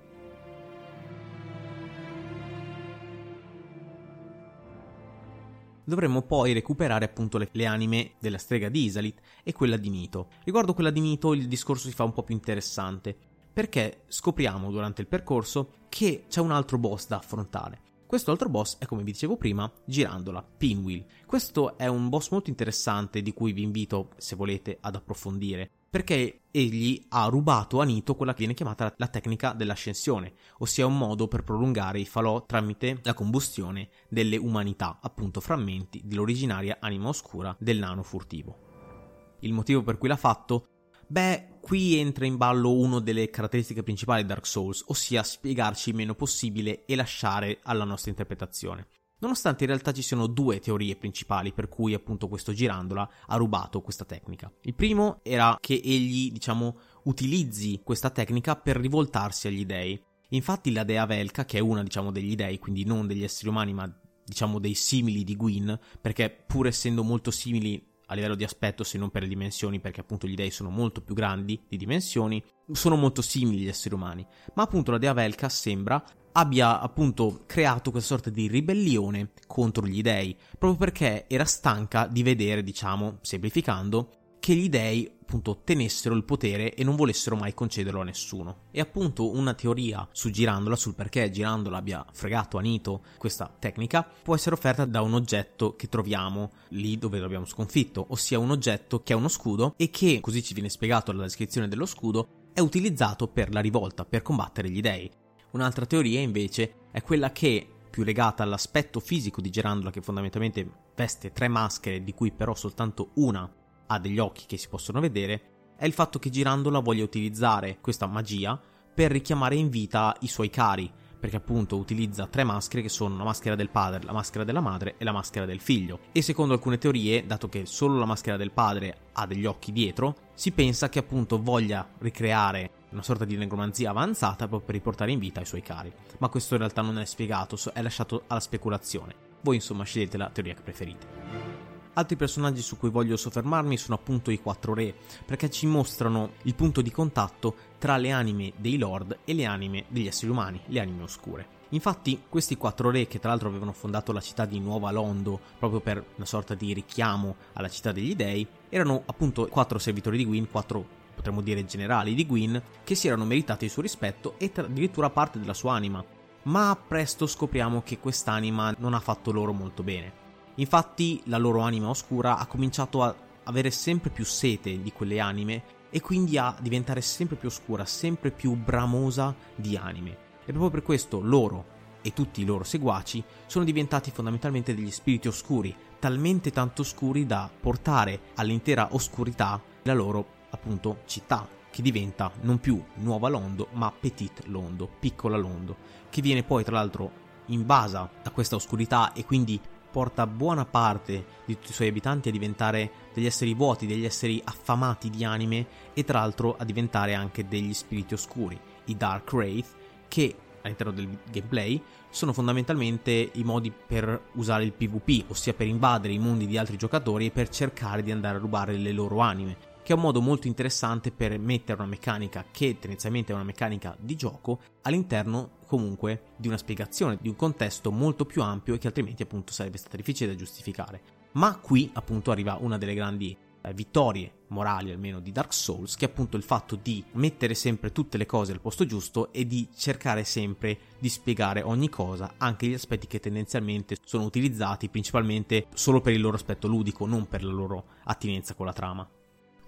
Dovremmo 5.87 6.23
poi 6.23 6.53
recuperare 6.53 7.05
appunto 7.05 7.39
le, 7.39 7.49
le, 7.53 7.65
anime 7.65 8.13
della 8.19 8.39
strega 8.39 8.69
di 8.69 8.85
Isalit 8.85 9.21
e 9.43 9.53
quella 9.53 9.77
di 9.77 9.89
Nito. 9.89 10.29
Riguardo 10.45 10.75
quella 10.75 10.91
di 10.91 11.01
Nito 11.01 11.33
il 11.33 11.49
discorso 11.49 11.89
si 11.89 11.95
fa 11.95 12.05
un 12.05 12.13
po' 12.13 12.25
più 12.25 12.35
interessante, 12.35 13.17
perché 13.53 14.03
scopriamo 14.09 14.71
durante 14.71 15.01
il 15.01 15.07
percorso 15.07 15.85
che 15.89 16.25
c'è 16.29 16.41
un 16.41 16.51
altro 16.51 16.77
boss 16.77 17.07
da 17.07 17.17
affrontare. 17.17 17.81
Questo 18.07 18.31
altro 18.31 18.49
boss 18.49 18.79
è, 18.79 18.87
come 18.87 19.03
vi 19.03 19.13
dicevo 19.13 19.37
prima, 19.37 19.71
Girandola, 19.85 20.41
Pinwheel. 20.43 21.05
Questo 21.27 21.77
è 21.77 21.87
un 21.87 22.09
boss 22.09 22.31
molto 22.31 22.51
interessante 22.51 23.23
di 23.23 23.33
cui 23.33 23.53
vi 23.53 23.63
invito, 23.63 24.11
se 24.17 24.37
volete, 24.37 24.79
ad 24.81 24.95
approfondire, 24.95 25.71
perché 25.97 26.43
egli 26.51 27.07
ha 27.09 27.25
rubato 27.25 27.81
a 27.81 27.85
Nito 27.85 28.17
quella 28.17 28.33
che 28.33 28.41
viene 28.41 28.53
chiamata 28.53 28.93
la 28.99 29.09
tecnica 29.09 29.55
dell'ascensione, 29.55 30.35
ossia 30.59 30.85
un 30.85 30.99
modo 30.99 31.27
per 31.27 31.43
prolungare 31.43 31.99
i 31.99 32.05
falò 32.05 32.45
tramite 32.45 33.01
la 33.03 33.15
combustione 33.15 33.89
delle 34.07 34.37
umanità, 34.37 34.99
appunto 35.01 35.41
frammenti 35.41 36.03
dell'originaria 36.05 36.77
anima 36.81 37.09
oscura 37.09 37.57
del 37.59 37.79
nano 37.79 38.03
furtivo. 38.03 39.39
Il 39.41 39.55
motivo 39.55 39.83
per 39.83 39.97
cui 39.97 40.09
l'ha 40.09 40.17
fatto? 40.17 40.67
Beh, 41.07 41.61
qui 41.63 41.97
entra 41.97 42.27
in 42.27 42.37
ballo 42.37 42.75
una 42.75 43.01
delle 43.01 43.31
caratteristiche 43.31 43.83
principali 43.83 44.21
di 44.21 44.29
Dark 44.29 44.47
Souls, 44.47 44.85
ossia 44.89 45.23
spiegarci 45.23 45.89
il 45.89 45.97
meno 45.97 46.15
possibile 46.15 46.85
e 46.85 46.95
lasciare 46.95 47.61
alla 47.63 47.85
nostra 47.85 48.11
interpretazione. 48.11 48.87
Nonostante 49.19 49.65
in 49.65 49.71
realtà 49.71 49.93
ci 49.93 50.03
siano 50.03 50.27
due 50.27 50.61
teorie 50.61 50.95
principali 50.97 51.53
per 51.53 51.69
cui 51.69 51.95
appunto 51.95 52.29
questo 52.29 52.53
girandola 52.53 53.09
ha 53.27 53.37
rubato 53.37 53.81
questa 53.81 54.05
tecnica. 54.05 54.53
Il 54.63 54.75
primo 54.75 55.21
era 55.23 55.57
che 55.59 55.81
egli, 55.83 56.31
diciamo, 56.31 56.79
utilizzi 57.05 57.81
questa 57.83 58.11
tecnica 58.11 58.57
per 58.57 58.77
rivoltarsi 58.77 59.49
agli 59.49 59.65
dei. 59.65 59.99
Infatti 60.31 60.71
la 60.73 60.85
dea 60.85 61.07
Velka, 61.07 61.47
che 61.47 61.59
è 61.59 61.61
una, 61.61 61.83
diciamo, 61.83 62.11
degli 62.11 62.35
dei, 62.35 62.59
quindi 62.59 62.85
non 62.85 63.07
degli 63.07 63.23
esseri 63.23 63.49
umani, 63.49 63.73
ma 63.73 64.01
diciamo 64.23 64.59
dei 64.59 64.75
simili 64.75 65.25
di 65.25 65.37
Gwyn, 65.37 65.79
perché 66.01 66.29
pur 66.29 66.67
essendo 66.67 67.03
molto 67.03 67.31
simili 67.31 67.95
a 68.07 68.15
livello 68.15 68.35
di 68.35 68.45
aspetto 68.45 68.85
se 68.85 68.99
non 68.99 69.11
per 69.11 69.23
le 69.23 69.29
dimensioni, 69.29 69.81
perché 69.81 70.01
appunto 70.01 70.27
gli 70.27 70.35
dei 70.35 70.51
sono 70.51 70.71
molto 70.71 71.03
più 71.03 71.15
grandi 71.15 71.61
di 71.69 71.77
dimensioni, 71.77 72.43
sono 72.73 72.97
molto 72.97 73.23
simili 73.23 73.63
agli 73.63 73.69
esseri 73.69 73.95
umani. 73.95 74.27
Ma 74.55 74.63
appunto 74.63 74.91
la 74.91 74.99
dea 74.99 75.13
Velka 75.13 75.49
sembra 75.49 76.03
abbia 76.33 76.81
appunto 76.81 77.45
creato 77.47 77.91
questa 77.91 78.15
sorta 78.15 78.31
di 78.31 78.47
ribellione 78.47 79.33
contro 79.47 79.87
gli 79.87 80.03
dei, 80.03 80.37
proprio 80.59 80.77
perché 80.77 81.27
era 81.29 81.45
stanca 81.45 82.07
di 82.07 82.23
vedere, 82.23 82.63
diciamo, 82.63 83.19
semplificando, 83.23 84.11
che 84.39 84.55
gli 84.55 84.69
dei 84.69 85.16
appunto 85.27 85.63
tenessero 85.65 86.15
il 86.15 86.23
potere 86.23 86.73
e 86.73 86.85
non 86.85 86.95
volessero 86.95 87.35
mai 87.35 87.53
concederlo 87.53 88.01
a 88.01 88.05
nessuno. 88.05 88.59
E 88.71 88.79
appunto 88.79 89.35
una 89.35 89.55
teoria 89.55 90.09
su 90.13 90.31
Girandola, 90.31 90.77
sul 90.77 90.95
perché 90.95 91.31
Girandola 91.31 91.79
abbia 91.79 92.07
fregato 92.13 92.59
a 92.59 92.61
Nito 92.61 93.03
questa 93.19 93.53
tecnica, 93.59 94.09
può 94.23 94.37
essere 94.37 94.55
offerta 94.55 94.85
da 94.85 95.03
un 95.03 95.15
oggetto 95.15 95.75
che 95.75 95.89
troviamo 95.89 96.53
lì 96.69 96.97
dove 96.97 97.19
l'abbiamo 97.19 97.45
sconfitto, 97.45 98.07
ossia 98.11 98.39
un 98.39 98.53
oggetto 98.53 99.03
che 99.03 99.13
ha 99.13 99.17
uno 99.17 99.29
scudo 99.29 99.75
e 99.77 99.91
che, 99.91 100.21
così 100.21 100.45
ci 100.45 100.55
viene 100.55 100.69
spiegato 100.69 101.11
dalla 101.11 101.25
descrizione 101.25 101.67
dello 101.67 101.87
scudo, 101.87 102.29
è 102.53 102.61
utilizzato 102.61 103.27
per 103.27 103.53
la 103.53 103.61
rivolta, 103.61 104.05
per 104.05 104.23
combattere 104.23 104.71
gli 104.71 104.81
dei. 104.81 105.11
Un'altra 105.51 105.87
teoria 105.87 106.21
invece 106.21 106.87
è 106.93 107.03
quella 107.03 107.33
che, 107.33 107.69
più 107.91 108.05
legata 108.05 108.45
all'aspetto 108.45 109.01
fisico 109.01 109.41
di 109.41 109.51
Gerandola 109.51 109.91
che 109.91 110.03
fondamentalmente 110.03 110.71
veste 110.95 111.33
tre 111.33 111.49
maschere 111.49 112.05
di 112.05 112.15
cui 112.15 112.31
però 112.31 112.55
soltanto 112.55 113.11
una 113.15 113.51
ha 113.87 113.99
degli 113.99 114.19
occhi 114.19 114.47
che 114.47 114.57
si 114.57 114.69
possono 114.69 115.01
vedere, 115.01 115.43
è 115.77 115.85
il 115.85 115.93
fatto 115.93 116.19
che 116.19 116.31
Girandola 116.31 116.81
voglia 116.81 117.05
utilizzare 117.05 117.79
questa 117.81 118.07
magia 118.07 118.59
per 118.95 119.11
richiamare 119.11 119.57
in 119.57 119.69
vita 119.69 120.17
i 120.21 120.29
suoi 120.29 120.49
cari, 120.49 120.91
perché 121.19 121.37
appunto 121.37 121.77
utilizza 121.77 122.27
tre 122.27 122.45
maschere 122.45 122.83
che 122.83 122.89
sono 122.89 123.17
la 123.17 123.25
maschera 123.25 123.55
del 123.55 123.69
padre, 123.69 124.05
la 124.05 124.13
maschera 124.13 124.45
della 124.45 124.61
madre 124.61 124.95
e 124.97 125.05
la 125.05 125.13
maschera 125.13 125.45
del 125.45 125.61
figlio. 125.61 126.01
E 126.13 126.23
secondo 126.23 126.55
alcune 126.55 126.79
teorie, 126.79 127.27
dato 127.27 127.49
che 127.49 127.67
solo 127.67 127.99
la 127.99 128.05
maschera 128.05 128.37
del 128.37 128.53
padre 128.53 128.97
ha 129.13 129.27
degli 129.27 129.45
occhi 129.45 129.73
dietro, 129.73 130.15
si 130.35 130.53
pensa 130.53 130.89
che 130.89 130.99
appunto 130.99 131.43
voglia 131.43 131.87
ricreare 131.99 132.71
una 132.91 133.03
sorta 133.03 133.25
di 133.25 133.37
negromanzia 133.37 133.91
avanzata 133.91 134.47
proprio 134.47 134.61
per 134.61 134.75
riportare 134.75 135.13
in 135.13 135.19
vita 135.19 135.41
i 135.41 135.47
suoi 135.47 135.63
cari. 135.63 135.93
Ma 136.19 136.29
questo 136.29 136.55
in 136.55 136.61
realtà 136.61 136.81
non 136.83 136.99
è 136.99 137.05
spiegato, 137.05 137.59
è 137.73 137.83
lasciato 137.83 138.25
alla 138.27 138.41
speculazione. 138.41 139.15
Voi 139.43 139.57
insomma 139.57 139.85
scegliete 139.85 140.17
la 140.17 140.31
teoria 140.31 140.55
che 140.55 140.63
preferite. 140.63 141.66
Altri 141.99 142.17
personaggi 142.17 142.61
su 142.61 142.77
cui 142.77 142.91
voglio 142.91 143.17
soffermarmi 143.17 143.79
sono 143.79 143.95
appunto 143.95 144.31
i 144.31 144.39
quattro 144.39 144.75
re, 144.75 144.95
perché 145.25 145.49
ci 145.49 145.67
mostrano 145.67 146.33
il 146.43 146.55
punto 146.55 146.83
di 146.83 146.91
contatto 146.91 147.55
tra 147.79 147.97
le 147.97 148.11
anime 148.11 148.53
dei 148.59 148.77
lord 148.77 149.21
e 149.25 149.33
le 149.33 149.47
anime 149.47 149.87
degli 149.89 150.07
esseri 150.07 150.31
umani, 150.31 150.61
le 150.67 150.81
anime 150.81 151.05
oscure. 151.05 151.49
Infatti, 151.71 152.25
questi 152.29 152.59
quattro 152.59 152.91
re, 152.91 153.07
che 153.07 153.19
tra 153.19 153.31
l'altro 153.31 153.49
avevano 153.49 153.73
fondato 153.73 154.13
la 154.13 154.21
città 154.21 154.45
di 154.45 154.61
Nuova 154.61 154.91
Londo 154.91 155.41
proprio 155.59 155.81
per 155.81 156.05
una 156.17 156.27
sorta 156.27 156.55
di 156.55 156.75
richiamo 156.75 157.37
alla 157.55 157.71
città 157.71 157.93
degli 157.93 158.15
dei, 158.15 158.47
erano 158.69 159.03
appunto 159.07 159.47
quattro 159.47 159.79
servitori 159.79 160.19
di 160.19 160.27
Gwyn, 160.27 160.51
quattro 160.51 160.87
potremmo 161.15 161.41
dire 161.41 161.65
generali 161.65 162.15
di 162.15 162.27
Gwyn, 162.27 162.63
che 162.85 162.95
si 162.95 163.07
erano 163.07 163.25
meritati 163.25 163.65
il 163.65 163.71
suo 163.71 163.81
rispetto 163.81 164.35
e 164.37 164.53
addirittura 164.55 165.09
parte 165.09 165.39
della 165.39 165.55
sua 165.55 165.73
anima. 165.73 166.05
Ma 166.43 166.77
presto 166.77 167.27
scopriamo 167.27 167.81
che 167.81 167.99
quest'anima 167.99 168.75
non 168.81 168.93
ha 168.93 169.01
fatto 169.01 169.33
loro 169.33 169.55
molto 169.55 169.83
bene. 169.83 170.25
Infatti 170.57 171.23
la 171.25 171.39
loro 171.39 171.61
anima 171.61 171.89
oscura 171.89 172.39
ha 172.39 172.47
cominciato 172.47 173.03
a 173.03 173.15
avere 173.45 173.71
sempre 173.71 174.11
più 174.11 174.25
sete 174.25 174.81
di 174.81 174.93
quelle 174.93 175.21
anime 175.21 175.63
e 175.91 176.01
quindi 176.01 176.39
a 176.39 176.57
diventare 176.61 177.01
sempre 177.01 177.37
più 177.37 177.49
oscura, 177.49 177.85
sempre 177.85 178.31
più 178.31 178.55
bramosa 178.55 179.35
di 179.55 179.77
anime. 179.77 180.25
E 180.45 180.53
proprio 180.53 180.71
per 180.71 180.83
questo 180.83 181.21
loro 181.21 181.75
e 182.03 182.13
tutti 182.13 182.41
i 182.41 182.45
loro 182.45 182.65
seguaci 182.65 183.23
sono 183.47 183.65
diventati 183.65 184.11
fondamentalmente 184.11 184.75
degli 184.75 184.91
spiriti 184.91 185.29
oscuri, 185.29 185.75
talmente 185.99 186.51
tanto 186.51 186.83
oscuri 186.83 187.27
da 187.27 187.51
portare 187.61 188.21
all'intera 188.37 188.89
oscurità 188.93 189.61
la 189.83 189.95
loro 189.95 190.35
appunto 190.51 191.03
città, 191.07 191.49
che 191.71 191.83
diventa 191.83 192.31
non 192.43 192.61
più 192.61 192.83
Nuova 192.95 193.29
Londo, 193.29 193.69
ma 193.73 193.93
Petit 193.93 194.45
Londo, 194.47 194.89
piccola 195.01 195.37
Londo, 195.37 195.77
che 196.09 196.23
viene 196.23 196.43
poi 196.43 196.65
tra 196.65 196.77
l'altro 196.77 197.25
invasa 197.47 198.09
da 198.23 198.31
questa 198.31 198.57
oscurità 198.57 199.13
e 199.13 199.25
quindi 199.25 199.61
porta 199.97 200.27
buona 200.27 200.67
parte 200.67 201.25
di 201.47 201.55
tutti 201.55 201.71
i 201.71 201.73
suoi 201.73 201.89
abitanti 201.89 202.29
a 202.29 202.33
diventare 202.33 202.91
degli 203.15 203.25
esseri 203.25 203.55
vuoti, 203.55 203.87
degli 203.87 204.05
esseri 204.05 204.43
affamati 204.45 205.09
di 205.09 205.25
anime 205.25 205.67
e 205.95 206.05
tra 206.05 206.21
l'altro 206.21 206.55
a 206.59 206.65
diventare 206.65 207.15
anche 207.15 207.49
degli 207.49 207.73
spiriti 207.73 208.13
oscuri, 208.13 208.61
i 208.85 208.97
Dark 208.99 209.33
Wraith, 209.33 209.75
che 210.07 210.37
all'interno 210.61 210.93
del 210.93 211.17
gameplay 211.31 211.83
sono 212.11 212.35
fondamentalmente 212.35 213.31
i 213.33 213.43
modi 213.43 213.73
per 213.73 214.25
usare 214.33 214.65
il 214.65 214.75
PvP, 214.75 215.31
ossia 215.31 215.55
per 215.55 215.67
invadere 215.67 216.13
i 216.13 216.19
mondi 216.19 216.47
di 216.47 216.59
altri 216.59 216.77
giocatori 216.77 217.25
e 217.25 217.31
per 217.31 217.49
cercare 217.49 218.03
di 218.03 218.13
andare 218.13 218.37
a 218.37 218.41
rubare 218.41 218.77
le 218.77 218.93
loro 218.93 219.21
anime 219.21 219.76
che 219.87 219.93
è 219.93 219.95
un 219.95 220.03
modo 220.03 220.21
molto 220.21 220.49
interessante 220.49 221.13
per 221.13 221.39
mettere 221.39 221.79
una 221.79 221.89
meccanica 221.89 222.47
che 222.51 222.77
tendenzialmente 222.77 223.31
è 223.31 223.37
una 223.37 223.45
meccanica 223.45 223.97
di 224.01 224.17
gioco 224.17 224.59
all'interno 224.83 225.59
comunque 225.65 226.33
di 226.37 226.49
una 226.49 226.57
spiegazione, 226.57 227.19
di 227.21 227.29
un 227.29 227.37
contesto 227.37 227.93
molto 227.93 228.25
più 228.25 228.43
ampio 228.43 228.75
e 228.75 228.79
che 228.79 228.89
altrimenti 228.89 229.23
appunto 229.23 229.53
sarebbe 229.53 229.79
stata 229.79 229.97
difficile 229.97 230.33
da 230.33 230.37
giustificare. 230.37 231.01
Ma 231.35 231.57
qui 231.59 231.89
appunto 231.93 232.33
arriva 232.33 232.59
una 232.61 232.79
delle 232.79 232.95
grandi 232.95 233.37
eh, 233.63 233.75
vittorie 233.75 234.39
morali 234.49 234.91
almeno 234.91 235.21
di 235.21 235.31
Dark 235.31 235.55
Souls, 235.55 235.95
che 235.95 236.07
è 236.07 236.09
appunto 236.09 236.37
il 236.37 236.43
fatto 236.43 236.75
di 236.75 237.05
mettere 237.13 237.55
sempre 237.55 237.93
tutte 237.93 238.19
le 238.19 238.27
cose 238.27 238.51
al 238.51 238.61
posto 238.61 238.87
giusto 238.87 239.33
e 239.33 239.47
di 239.47 239.69
cercare 239.73 240.25
sempre 240.25 240.79
di 240.99 241.09
spiegare 241.09 241.63
ogni 241.63 241.89
cosa, 241.89 242.35
anche 242.39 242.67
gli 242.67 242.75
aspetti 242.75 243.07
che 243.07 243.21
tendenzialmente 243.21 243.99
sono 244.05 244.25
utilizzati 244.25 244.89
principalmente 244.89 245.69
solo 245.75 246.01
per 246.01 246.13
il 246.13 246.21
loro 246.21 246.35
aspetto 246.35 246.67
ludico, 246.67 247.07
non 247.07 247.29
per 247.29 247.45
la 247.45 247.53
loro 247.53 247.85
attinenza 248.03 248.55
con 248.55 248.67
la 248.67 248.73
trama. 248.73 249.09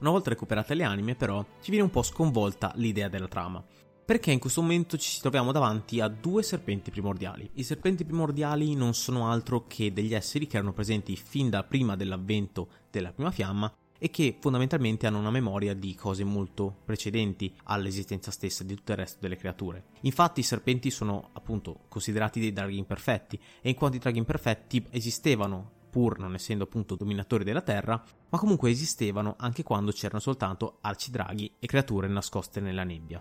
Una 0.01 0.11
volta 0.11 0.31
recuperate 0.31 0.75
le 0.75 0.85
anime, 0.85 1.17
però, 1.17 1.45
ci 1.61 1.71
viene 1.71 1.85
un 1.85 1.91
po' 1.91 2.03
sconvolta 2.03 2.73
l'idea 2.77 3.09
della 3.09 3.27
trama. 3.27 3.65
Perché 4.05 4.31
in 4.31 4.39
questo 4.39 4.63
momento 4.63 4.97
ci 4.97 5.21
troviamo 5.21 5.51
davanti 5.51 6.01
a 6.01 6.07
due 6.07 6.45
serpenti 6.45 6.93
primordiali. 6.93 7.51
I 7.55 7.65
serpenti 7.65 8.05
primordiali 8.05 8.75
non 8.75 8.95
sono 8.95 9.29
altro 9.29 9.67
che 9.67 9.93
degli 9.93 10.15
esseri 10.15 10.47
che 10.47 10.57
erano 10.57 10.73
presenti 10.73 11.17
fin 11.17 11.51
da 11.51 11.65
prima 11.65 11.97
dell'avvento 11.97 12.69
della 12.91 13.13
prima 13.13 13.33
fiamma 13.33 13.71
e 13.99 14.09
che 14.11 14.37
fondamentalmente 14.41 15.09
hanno 15.09 15.19
una 15.19 15.33
memoria 15.33 15.75
di 15.75 15.95
cose 15.97 16.23
molto 16.23 16.77
precedenti 16.85 17.53
all'esistenza 17.65 18.31
stessa 18.31 18.63
di 18.63 18.77
tutto 18.77 18.93
il 18.93 18.99
resto 18.99 19.19
delle 19.21 19.37
creature. 19.37 19.87
Infatti 20.03 20.41
i 20.41 20.45
serpenti 20.45 20.91
sono 20.91 21.31
appunto 21.33 21.81
considerati 21.89 22.39
dei 22.39 22.53
draghi 22.53 22.79
imperfetti 22.79 23.39
e 23.61 23.69
in 23.69 23.75
quanto 23.75 23.97
i 23.97 24.01
draghi 24.01 24.19
imperfetti 24.19 24.87
esistevano 24.91 25.73
pur 25.99 26.21
non 26.21 26.35
essendo 26.35 26.63
appunto 26.63 26.95
dominatori 26.95 27.43
della 27.43 27.61
Terra, 27.61 28.01
ma 28.29 28.39
comunque 28.39 28.71
esistevano 28.71 29.35
anche 29.37 29.65
quando 29.65 29.91
c'erano 29.91 30.21
soltanto 30.21 30.79
arcidraghi 30.81 31.57
e 31.59 31.67
creature 31.67 32.07
nascoste 32.07 32.61
nella 32.61 32.85
nebbia. 32.85 33.21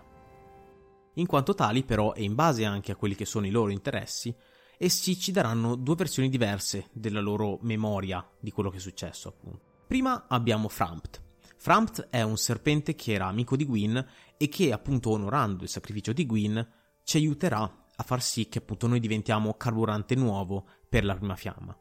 In 1.14 1.26
quanto 1.26 1.54
tali, 1.54 1.82
però, 1.82 2.12
e 2.14 2.22
in 2.22 2.36
base 2.36 2.64
anche 2.64 2.92
a 2.92 2.94
quelli 2.94 3.16
che 3.16 3.24
sono 3.24 3.46
i 3.46 3.50
loro 3.50 3.72
interessi, 3.72 4.32
essi 4.78 5.18
ci 5.18 5.32
daranno 5.32 5.74
due 5.74 5.96
versioni 5.96 6.28
diverse 6.28 6.86
della 6.92 7.20
loro 7.20 7.58
memoria 7.62 8.24
di 8.38 8.52
quello 8.52 8.70
che 8.70 8.76
è 8.76 8.80
successo, 8.80 9.28
appunto. 9.28 9.82
Prima 9.88 10.26
abbiamo 10.28 10.68
Frampt. 10.68 11.20
Frampt 11.56 12.06
è 12.10 12.22
un 12.22 12.36
serpente 12.36 12.94
che 12.94 13.12
era 13.12 13.26
amico 13.26 13.56
di 13.56 13.66
Gwyn 13.66 14.06
e 14.36 14.48
che, 14.48 14.70
appunto, 14.72 15.10
onorando 15.10 15.64
il 15.64 15.68
sacrificio 15.68 16.12
di 16.12 16.24
Gwyn, 16.24 16.64
ci 17.02 17.16
aiuterà 17.16 17.86
a 17.96 18.02
far 18.04 18.22
sì 18.22 18.48
che 18.48 18.58
appunto 18.58 18.86
noi 18.86 19.00
diventiamo 19.00 19.54
carburante 19.54 20.14
nuovo 20.14 20.64
per 20.88 21.04
la 21.04 21.16
prima 21.16 21.34
fiamma. 21.34 21.76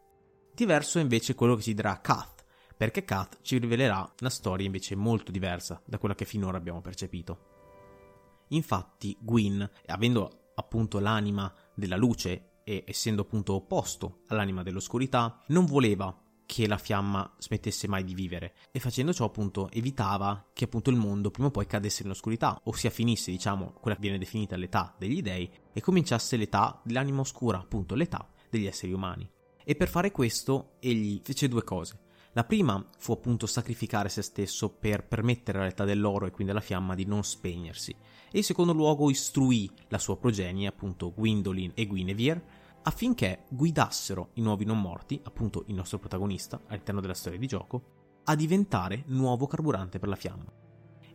Diverso 0.57 0.97
è 0.97 1.03
invece 1.03 1.35
quello 1.35 1.53
che 1.53 1.61
ci 1.61 1.75
dirà 1.75 2.01
Kath, 2.01 2.43
perché 2.75 3.05
Kath 3.05 3.41
ci 3.43 3.59
rivelerà 3.59 4.11
una 4.21 4.29
storia 4.31 4.65
invece 4.65 4.95
molto 4.95 5.31
diversa 5.31 5.79
da 5.85 5.99
quella 5.99 6.15
che 6.15 6.25
finora 6.25 6.57
abbiamo 6.57 6.81
percepito. 6.81 8.45
Infatti, 8.47 9.15
Gwyn, 9.19 9.69
avendo 9.85 10.53
appunto 10.55 10.97
l'anima 10.97 11.53
della 11.75 11.95
luce 11.95 12.61
e 12.63 12.83
essendo 12.87 13.21
appunto 13.21 13.53
opposto 13.53 14.21
all'anima 14.29 14.63
dell'oscurità, 14.63 15.43
non 15.49 15.65
voleva 15.65 16.11
che 16.47 16.65
la 16.65 16.79
fiamma 16.79 17.35
smettesse 17.37 17.87
mai 17.87 18.03
di 18.03 18.15
vivere 18.15 18.55
e 18.71 18.79
facendo 18.79 19.13
ciò 19.13 19.25
appunto 19.25 19.69
evitava 19.69 20.49
che 20.53 20.63
appunto 20.63 20.89
il 20.89 20.95
mondo 20.95 21.29
prima 21.29 21.49
o 21.49 21.51
poi 21.51 21.67
cadesse 21.67 22.01
in 22.01 22.09
oscurità, 22.09 22.59
ossia 22.63 22.89
finisse 22.89 23.29
diciamo 23.29 23.73
quella 23.79 23.95
che 23.95 24.01
viene 24.01 24.17
definita 24.17 24.55
l'età 24.55 24.95
degli 24.97 25.21
dei 25.21 25.47
e 25.71 25.81
cominciasse 25.81 26.35
l'età 26.35 26.81
dell'anima 26.83 27.19
oscura, 27.19 27.59
appunto 27.59 27.93
l'età 27.93 28.27
degli 28.49 28.65
esseri 28.65 28.91
umani. 28.91 29.35
E 29.69 29.75
per 29.75 29.89
fare 29.89 30.13
questo 30.13 30.75
egli 30.79 31.19
fece 31.21 31.49
due 31.49 31.61
cose. 31.65 31.99
La 32.31 32.45
prima 32.45 32.81
fu 32.99 33.11
appunto 33.11 33.47
sacrificare 33.47 34.07
se 34.07 34.21
stesso 34.21 34.69
per 34.69 35.05
permettere 35.05 35.59
all'età 35.59 35.83
dell'oro 35.83 36.25
e 36.25 36.31
quindi 36.31 36.53
alla 36.53 36.61
fiamma 36.61 36.95
di 36.95 37.03
non 37.03 37.21
spegnersi. 37.21 37.93
E 38.31 38.37
in 38.37 38.45
secondo 38.45 38.71
luogo 38.71 39.09
istruì 39.09 39.69
la 39.89 39.97
sua 39.97 40.15
progenie, 40.15 40.69
appunto 40.69 41.11
Gwendolyn 41.13 41.71
e 41.73 41.85
Guinevere, 41.85 42.45
affinché 42.83 43.43
guidassero 43.49 44.29
i 44.35 44.41
nuovi 44.41 44.63
non 44.63 44.79
morti, 44.79 45.19
appunto 45.21 45.65
il 45.67 45.75
nostro 45.75 45.99
protagonista 45.99 46.61
all'interno 46.67 47.01
della 47.01 47.13
storia 47.13 47.37
di 47.37 47.47
gioco, 47.47 48.21
a 48.23 48.35
diventare 48.35 49.03
nuovo 49.07 49.47
carburante 49.47 49.99
per 49.99 50.07
la 50.07 50.15
fiamma. 50.15 50.49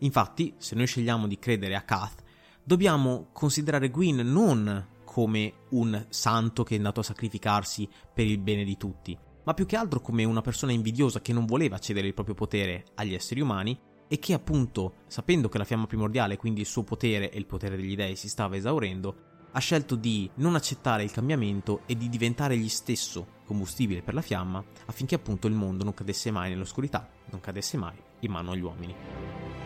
Infatti, 0.01 0.57
se 0.59 0.75
noi 0.75 0.87
scegliamo 0.87 1.27
di 1.27 1.39
credere 1.39 1.75
a 1.75 1.85
Kath, 1.85 2.23
dobbiamo 2.63 3.31
considerare 3.33 3.89
Gwyn 3.89 4.17
non 4.17 4.91
come 5.13 5.53
un 5.71 6.07
santo 6.09 6.63
che 6.63 6.73
è 6.73 6.79
andato 6.79 7.01
a 7.01 7.03
sacrificarsi 7.03 7.87
per 8.15 8.27
il 8.27 8.39
bene 8.39 8.65
di 8.65 8.79
tutti, 8.79 9.17
ma 9.45 9.53
più 9.53 9.67
che 9.67 9.77
altro 9.77 10.01
come 10.01 10.25
una 10.25 10.41
persona 10.41 10.73
invidiosa 10.73 11.21
che 11.21 11.35
non 11.35 11.45
voleva 11.45 11.79
cedere 11.79 12.07
il 12.07 12.15
proprio 12.15 12.35
potere 12.35 12.87
agli 12.95 13.13
esseri 13.13 13.43
umani 13.43 13.79
e 14.09 14.19
che 14.19 14.33
appunto, 14.33 14.95
sapendo 15.09 15.51
che 15.51 15.59
la 15.59 15.65
fiamma 15.65 15.87
primordiale, 15.87 16.39
quindi 16.39 16.61
il 16.61 16.67
suo 16.67 16.83
potere 16.83 17.31
e 17.31 17.37
il 17.37 17.45
potere 17.45 17.77
degli 17.77 17.95
dei 17.95 18.17
si 18.17 18.31
stava 18.31 18.57
esaurendo, 18.57 19.17
ha 19.53 19.59
scelto 19.59 19.97
di 19.97 20.31
non 20.37 20.55
accettare 20.55 21.03
il 21.03 21.11
cambiamento 21.11 21.83
e 21.85 21.95
di 21.95 22.09
diventare 22.09 22.55
egli 22.55 22.71
stesso 22.71 23.41
combustibile 23.45 24.01
per 24.01 24.15
la 24.15 24.23
fiamma 24.23 24.65
affinché 24.87 25.15
appunto 25.15 25.47
il 25.47 25.53
mondo 25.53 25.85
non 25.85 25.93
cadesse 25.93 26.31
mai 26.31 26.49
nell'oscurità, 26.49 27.07
non 27.31 27.41
cadesse 27.41 27.77
mai 27.77 27.97
in 28.21 28.31
mano 28.31 28.53
agli 28.53 28.63
uomini. 28.63 29.62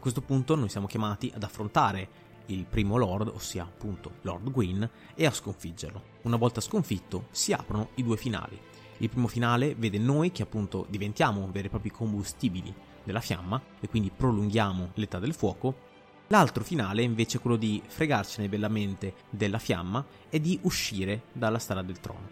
A 0.00 0.02
questo 0.02 0.22
punto 0.22 0.54
noi 0.54 0.70
siamo 0.70 0.86
chiamati 0.86 1.30
ad 1.34 1.42
affrontare 1.42 2.08
il 2.46 2.64
primo 2.64 2.96
Lord, 2.96 3.28
ossia 3.34 3.64
appunto 3.64 4.12
Lord 4.22 4.50
Gwyn, 4.50 4.88
e 5.14 5.26
a 5.26 5.30
sconfiggerlo. 5.30 6.02
Una 6.22 6.38
volta 6.38 6.62
sconfitto 6.62 7.26
si 7.32 7.52
aprono 7.52 7.90
i 7.96 8.02
due 8.02 8.16
finali. 8.16 8.58
Il 8.96 9.10
primo 9.10 9.26
finale 9.26 9.74
vede 9.74 9.98
noi 9.98 10.32
che 10.32 10.40
appunto 10.42 10.86
diventiamo 10.88 11.46
veri 11.52 11.66
e 11.66 11.68
propri 11.68 11.90
combustibili 11.90 12.74
della 13.04 13.20
fiamma 13.20 13.60
e 13.78 13.88
quindi 13.90 14.10
prolunghiamo 14.10 14.92
l'età 14.94 15.18
del 15.18 15.34
fuoco. 15.34 15.76
L'altro 16.28 16.64
finale 16.64 17.02
invece 17.02 17.36
è 17.36 17.40
quello 17.42 17.56
di 17.56 17.82
fregarcene 17.86 18.48
bellamente 18.48 19.16
della 19.28 19.58
fiamma 19.58 20.02
e 20.30 20.40
di 20.40 20.58
uscire 20.62 21.24
dalla 21.30 21.58
strada 21.58 21.82
del 21.82 22.00
trono. 22.00 22.26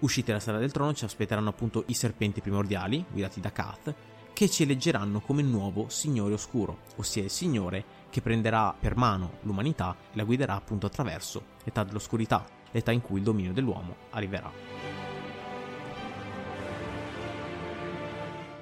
Usciti 0.00 0.26
dalla 0.26 0.40
strada 0.40 0.58
del 0.58 0.72
trono 0.72 0.92
ci 0.92 1.06
aspetteranno 1.06 1.48
appunto 1.48 1.84
i 1.86 1.94
serpenti 1.94 2.42
primordiali, 2.42 3.02
guidati 3.10 3.40
da 3.40 3.50
Kath, 3.50 3.94
che 4.34 4.50
ci 4.50 4.64
eleggeranno 4.64 5.20
come 5.20 5.42
nuovo 5.42 5.88
Signore 5.88 6.34
Oscuro, 6.34 6.80
ossia 6.96 7.22
il 7.22 7.30
Signore 7.30 8.02
che 8.10 8.20
prenderà 8.20 8.74
per 8.78 8.96
mano 8.96 9.38
l'umanità 9.42 9.96
e 10.12 10.16
la 10.16 10.24
guiderà 10.24 10.56
appunto 10.56 10.86
attraverso 10.86 11.44
l'età 11.62 11.84
dell'oscurità, 11.84 12.44
l'età 12.72 12.90
in 12.90 13.00
cui 13.00 13.18
il 13.18 13.24
dominio 13.24 13.52
dell'uomo 13.52 13.94
arriverà. 14.10 14.50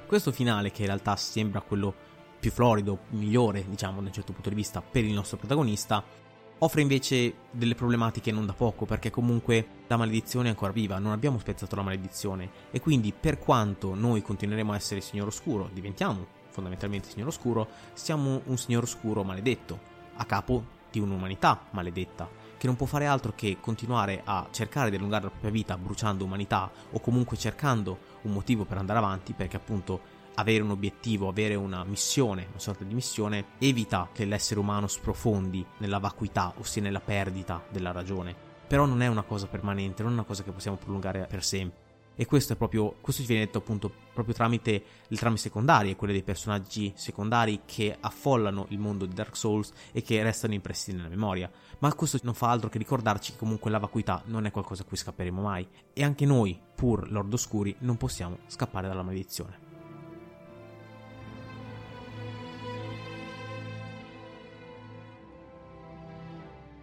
Questo 0.07 0.31
finale, 0.31 0.71
che 0.71 0.83
in 0.83 0.89
realtà 0.89 1.17
sembra 1.17 1.63
quello 1.63 1.95
più 2.39 2.51
florido, 2.51 3.05
migliore, 3.11 3.65
diciamo, 3.67 4.03
da 4.03 4.09
un 4.09 4.13
certo 4.13 4.35
punto 4.35 4.51
di 4.51 4.55
vista, 4.55 4.83
per 4.83 5.05
il 5.05 5.15
nostro 5.15 5.39
protagonista, 5.39 6.05
offre 6.63 6.81
invece 6.81 7.35
delle 7.51 7.75
problematiche 7.75 8.31
non 8.31 8.47
da 8.47 8.53
poco, 8.53 8.85
perché 8.85 9.11
comunque 9.11 9.67
la 9.89 9.97
maledizione 9.97 10.47
è 10.47 10.51
ancora 10.51 10.73
viva, 10.73 10.99
non 10.99 11.13
abbiamo 11.13 11.39
spezzato 11.39 11.75
la 11.75 11.83
maledizione, 11.83 12.51
e 12.71 12.81
quindi 12.81 13.13
per 13.19 13.39
quanto 13.39 13.95
noi 13.95 14.23
continueremo 14.23 14.73
a 14.73 14.77
essere 14.77 15.01
Signore 15.01 15.29
Oscuro, 15.29 15.69
diventiamo 15.73 16.27
fondamentalmente 16.51 17.09
Signore 17.09 17.31
Oscuro, 17.31 17.69
siamo 17.95 18.43
un 18.45 18.57
Signore 18.57 18.87
Oscuro 18.87 19.25
maledetto, 19.25 19.91
a 20.15 20.25
capo 20.25 20.81
di 20.91 21.01
un'umanità 21.01 21.67
maledetta, 21.71 22.29
che 22.59 22.69
non 22.69 22.77
può 22.77 22.87
fare 22.87 23.07
altro 23.07 23.33
che 23.35 23.57
continuare 23.61 24.23
a 24.25 24.47
cercare 24.53 24.89
di 24.89 24.95
allungare 24.95 25.25
la 25.25 25.31
propria 25.31 25.51
vita 25.51 25.77
bruciando 25.77 26.25
umanità 26.25 26.71
o 26.93 27.01
comunque 27.01 27.37
cercando 27.37 27.99
un 28.23 28.33
motivo 28.33 28.65
per 28.65 28.77
andare 28.77 29.01
avanti 29.01 29.33
perché 29.33 29.57
appunto 29.57 30.12
avere 30.35 30.63
un 30.63 30.71
obiettivo, 30.71 31.29
avere 31.29 31.55
una 31.55 31.85
missione, 31.85 32.47
una 32.51 32.59
sorta 32.59 32.85
di 32.85 32.95
missione, 32.95 33.47
evita 33.59 34.09
che 34.13 34.25
l'essere 34.25 34.61
umano 34.61 34.87
sprofondi 34.87 35.65
nella 35.79 35.99
vacuità, 35.99 36.53
ossia 36.59 36.83
nella 36.83 37.01
perdita 37.01 37.65
della 37.71 37.93
ragione. 37.93 38.35
Però 38.67 38.87
non 38.87 39.03
è 39.03 39.07
una 39.07 39.23
cosa 39.23 39.47
permanente, 39.47 40.03
non 40.03 40.13
è 40.13 40.15
una 40.15 40.25
cosa 40.25 40.43
che 40.43 40.53
possiamo 40.53 40.77
prolungare 40.77 41.27
per 41.29 41.45
sempre. 41.45 41.81
E 42.15 42.27
questo 42.27 42.53
è 42.53 42.57
proprio, 42.57 42.97
questo 43.01 43.23
ci 43.23 43.29
viene 43.29 43.47
detto 43.47 43.59
appunto 43.59 43.91
proprio 44.13 44.35
tramite 44.35 44.85
le 45.07 45.17
trame 45.17 45.39
secondarie, 45.39 45.97
quelle 45.97 46.13
dei 46.13 46.23
personaggi 46.23 46.93
secondari 46.95 47.63
che 47.65 47.97
affollano 47.99 48.67
il 48.69 48.79
mondo 48.79 49.07
di 49.07 49.15
Dark 49.15 49.35
Souls 49.35 49.73
e 49.93 50.03
che 50.03 50.23
restano 50.23 50.53
impressi 50.53 50.93
nella 50.93 51.09
memoria. 51.09 51.51
Ma 51.79 51.93
questo 51.95 52.19
non 52.23 52.35
fa 52.35 52.51
altro 52.51 52.69
che 52.69 52.79
ricordarci 52.79 53.33
che 53.33 53.39
comunque 53.39 53.71
la 53.71 53.79
vacuità 53.79 54.23
non 54.27 54.45
è 54.45 54.51
qualcosa 54.51 54.83
a 54.83 54.85
cui 54.85 54.97
scapperemo 54.97 55.41
mai. 55.41 55.67
E 55.93 56.05
anche 56.05 56.27
noi, 56.27 56.61
pur 56.75 57.11
Lord 57.11 57.33
Oscuri, 57.33 57.75
non 57.81 57.97
possiamo 57.97 58.39
scappare 58.47 58.89
dalla 58.89 59.03
maledizione. 59.03 59.62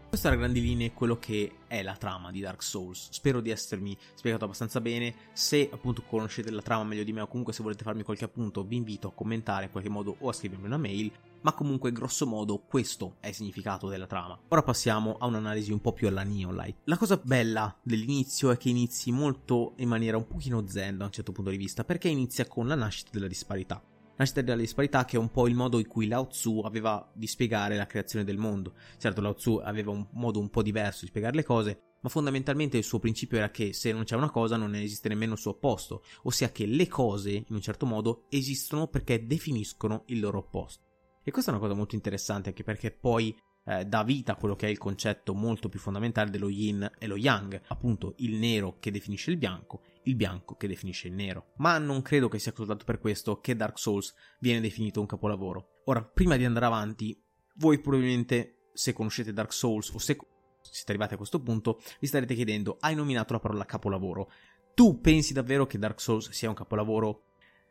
Questo 0.10 0.28
a 0.28 0.36
grandi 0.36 0.60
linee 0.60 0.92
quello 0.92 1.20
che 1.20 1.60
è 1.68 1.84
la 1.84 1.96
trama 1.96 2.32
di 2.32 2.40
Dark 2.40 2.64
Souls. 2.64 3.10
Spero 3.12 3.42
di 3.42 3.52
essermi 3.52 3.96
spiegato 4.16 4.44
abbastanza 4.44 4.82
bene. 4.82 5.14
Se 5.34 5.70
appunto 5.72 6.02
conoscete 6.02 6.50
la 6.50 6.64
trama 6.64 6.84
meglio 6.84 7.04
di 7.04 7.14
me 7.14 7.22
o 7.22 7.28
comunque 7.28 7.54
se 7.54 7.62
volete 7.62 7.84
farmi 7.84 8.02
qualche 8.02 8.26
appunto, 8.26 8.64
vi 8.64 8.76
invito 8.76 9.10
a 9.10 9.14
commentare 9.14 9.66
in 9.66 9.72
qualche 9.72 9.88
modo 9.88 10.16
o 10.18 10.30
a 10.30 10.34
scrivermi 10.34 10.66
una 10.66 10.78
mail. 10.78 11.12
Ma 11.42 11.54
comunque, 11.54 11.92
grosso 11.92 12.26
modo, 12.26 12.58
questo 12.58 13.18
è 13.20 13.28
il 13.28 13.36
significato 13.36 13.88
della 13.88 14.08
trama. 14.08 14.38
Ora 14.48 14.64
passiamo 14.64 15.16
a 15.20 15.28
un'analisi 15.28 15.72
un 15.72 15.80
po' 15.80 15.94
più 15.94 16.08
alla 16.08 16.24
Neonlight. 16.24 16.78
La 16.86 16.98
cosa 16.98 17.16
bella 17.16 17.78
dell'inizio 17.84 18.50
è 18.50 18.58
che 18.58 18.70
inizi 18.70 19.12
molto 19.12 19.74
in 19.76 19.90
maniera 19.90 20.18
un 20.18 20.26
pochino 20.26 20.68
zen 20.68 20.98
da 20.98 21.06
un 21.06 21.12
certo 21.12 21.32
punto 21.32 21.52
di 21.52 21.58
vista, 21.58 21.84
perché 21.84 22.10
inizia 22.10 22.48
con 22.48 22.68
la 22.68 22.76
nascita 22.76 23.12
della 23.14 23.28
disparità 23.28 23.82
nascita 24.20 24.42
della 24.42 24.58
disparità 24.58 25.06
che 25.06 25.16
è 25.16 25.20
un 25.20 25.32
po' 25.32 25.48
il 25.48 25.56
modo 25.56 25.80
in 25.80 25.88
cui 25.88 26.08
Lao 26.08 26.28
Tzu 26.28 26.60
aveva 26.60 27.10
di 27.14 27.26
spiegare 27.26 27.78
la 27.78 27.86
creazione 27.86 28.26
del 28.26 28.38
mondo. 28.38 28.74
Certo, 28.98 29.22
Lao 29.22 29.34
Tzu 29.34 29.62
aveva 29.64 29.92
un 29.92 30.06
modo 30.12 30.40
un 30.40 30.50
po' 30.50 30.62
diverso 30.62 31.02
di 31.02 31.08
spiegare 31.08 31.36
le 31.36 31.44
cose, 31.44 31.96
ma 32.02 32.10
fondamentalmente 32.10 32.78
il 32.78 32.84
suo 32.84 33.00
principio 33.00 33.38
era 33.38 33.50
che 33.50 33.72
se 33.72 33.94
non 33.94 34.04
c'è 34.04 34.18
una 34.18 34.30
cosa 34.30 34.58
non 34.58 34.76
esiste 34.76 35.08
nemmeno 35.08 35.34
il 35.34 35.40
suo 35.40 35.52
opposto, 35.52 36.04
ossia 36.24 36.52
che 36.52 36.66
le 36.66 36.88
cose, 36.88 37.32
in 37.32 37.46
un 37.48 37.62
certo 37.62 37.86
modo, 37.86 38.26
esistono 38.30 38.88
perché 38.88 39.26
definiscono 39.26 40.04
il 40.08 40.20
loro 40.20 40.40
opposto. 40.40 40.86
E 41.24 41.32
questa 41.32 41.52
è 41.52 41.54
una 41.54 41.64
cosa 41.64 41.76
molto 41.76 41.96
interessante 41.96 42.50
anche 42.50 42.64
perché 42.64 42.92
poi 42.92 43.34
eh, 43.66 43.86
dà 43.86 44.04
vita 44.04 44.34
a 44.34 44.36
quello 44.36 44.56
che 44.56 44.68
è 44.68 44.70
il 44.70 44.78
concetto 44.78 45.34
molto 45.34 45.70
più 45.70 45.80
fondamentale 45.80 46.30
dello 46.30 46.50
yin 46.50 46.90
e 46.98 47.08
lo 47.08 47.16
yang, 47.16 47.62
appunto 47.68 48.16
il 48.18 48.36
nero 48.36 48.78
che 48.80 48.92
definisce 48.92 49.32
il 49.32 49.38
bianco 49.38 49.82
il 50.10 50.16
bianco 50.16 50.56
che 50.56 50.68
definisce 50.68 51.08
il 51.08 51.14
nero. 51.14 51.54
Ma 51.58 51.78
non 51.78 52.02
credo 52.02 52.28
che 52.28 52.40
sia 52.40 52.52
soltanto 52.56 52.84
per 52.84 53.00
questo 53.00 53.40
che 53.40 53.56
Dark 53.56 53.78
Souls 53.78 54.14
viene 54.40 54.60
definito 54.60 55.00
un 55.00 55.06
capolavoro. 55.06 55.82
Ora, 55.86 56.04
prima 56.04 56.36
di 56.36 56.46
andare 56.46 56.66
avanti, 56.66 57.22
voi 57.56 57.80
probabilmente, 57.80 58.70
se 58.74 58.94
conoscete 58.94 59.34
Dark 59.34 59.54
Souls 59.54 59.90
o 59.90 60.00
se 60.00 60.18
siete 60.62 60.92
arrivati 60.92 61.14
a 61.14 61.18
questo 61.18 61.42
punto, 61.42 61.80
vi 62.00 62.08
starete 62.08 62.34
chiedendo, 62.34 62.78
hai 62.80 62.96
nominato 62.96 63.34
la 63.34 63.40
parola 63.40 63.66
capolavoro. 63.66 64.32
Tu 64.74 65.00
pensi 65.00 65.34
davvero 65.34 65.66
che 65.66 65.78
Dark 65.78 66.00
Souls 66.00 66.30
sia 66.32 66.50
un 66.50 66.56
capolavoro? 66.56 67.24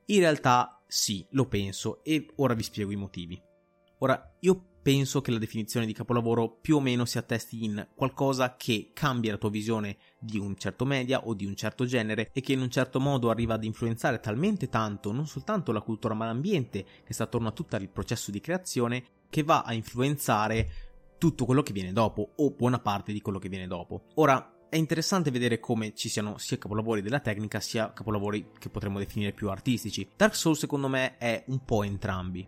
In 0.07 0.21
realtà 0.21 0.83
sì, 0.87 1.27
lo 1.31 1.47
penso 1.47 2.03
e 2.05 2.31
ora 2.37 2.55
vi 2.55 2.63
spiego 2.63 2.93
i 2.93 2.97
motivi. 2.97 3.41
Ora, 3.99 4.37
io 4.41 4.68
penso 4.81 5.21
che 5.21 5.31
la 5.31 5.39
definizione 5.39 5.87
di 5.87 5.93
capolavoro 5.93 6.59
più 6.61 6.77
o 6.77 6.81
meno 6.81 7.05
si 7.05 7.19
attesti 7.19 7.65
in 7.65 7.87
qualcosa 7.95 8.57
che 8.57 8.91
cambia 8.93 9.33
la 9.33 9.39
tua 9.39 9.51
visione 9.51 9.97
di 10.19 10.39
un 10.39 10.57
certo 10.57 10.85
media 10.85 11.27
o 11.27 11.35
di 11.35 11.45
un 11.45 11.55
certo 11.55 11.85
genere 11.85 12.31
e 12.33 12.41
che 12.41 12.53
in 12.53 12.61
un 12.61 12.71
certo 12.71 13.01
modo 13.01 13.31
arriva 13.31 13.55
ad 13.55 13.65
influenzare 13.65 14.21
talmente 14.21 14.69
tanto 14.69 15.13
non 15.13 15.27
soltanto 15.27 15.73
la 15.73 15.81
cultura 15.81 16.15
ma 16.15 16.27
l'ambiente 16.27 16.85
che 17.05 17.13
sta 17.13 17.25
attorno 17.25 17.49
a 17.49 17.53
tutto 17.53 17.77
il 17.77 17.89
processo 17.89 18.31
di 18.31 18.41
creazione 18.41 19.05
che 19.29 19.43
va 19.43 19.63
a 19.63 19.75
influenzare 19.75 20.71
tutto 21.19 21.45
quello 21.45 21.63
che 21.63 21.73
viene 21.73 21.93
dopo 21.93 22.33
o 22.37 22.51
buona 22.53 22.79
parte 22.79 23.13
di 23.13 23.21
quello 23.21 23.39
che 23.39 23.49
viene 23.49 23.67
dopo. 23.67 24.05
Ora, 24.15 24.55
è 24.71 24.77
interessante 24.77 25.31
vedere 25.31 25.61
come 25.61 25.95
ci 25.95 26.09
siano 26.09 26.37
sia 26.37 26.59
capolavori 26.59 27.01
della 27.01 27.21
tecnica 27.21 27.59
sia 27.59 27.93
capolavori 27.93 28.51
che 28.59 28.69
potremmo 28.69 28.99
definire 28.99 29.33
più 29.33 29.49
artistici. 29.49 30.09
Dark 30.15 30.35
Souls 30.35 30.59
secondo 30.59 30.89
me 30.89 31.17
è 31.17 31.43
un 31.49 31.65
po' 31.65 31.83
entrambi. 31.83 32.47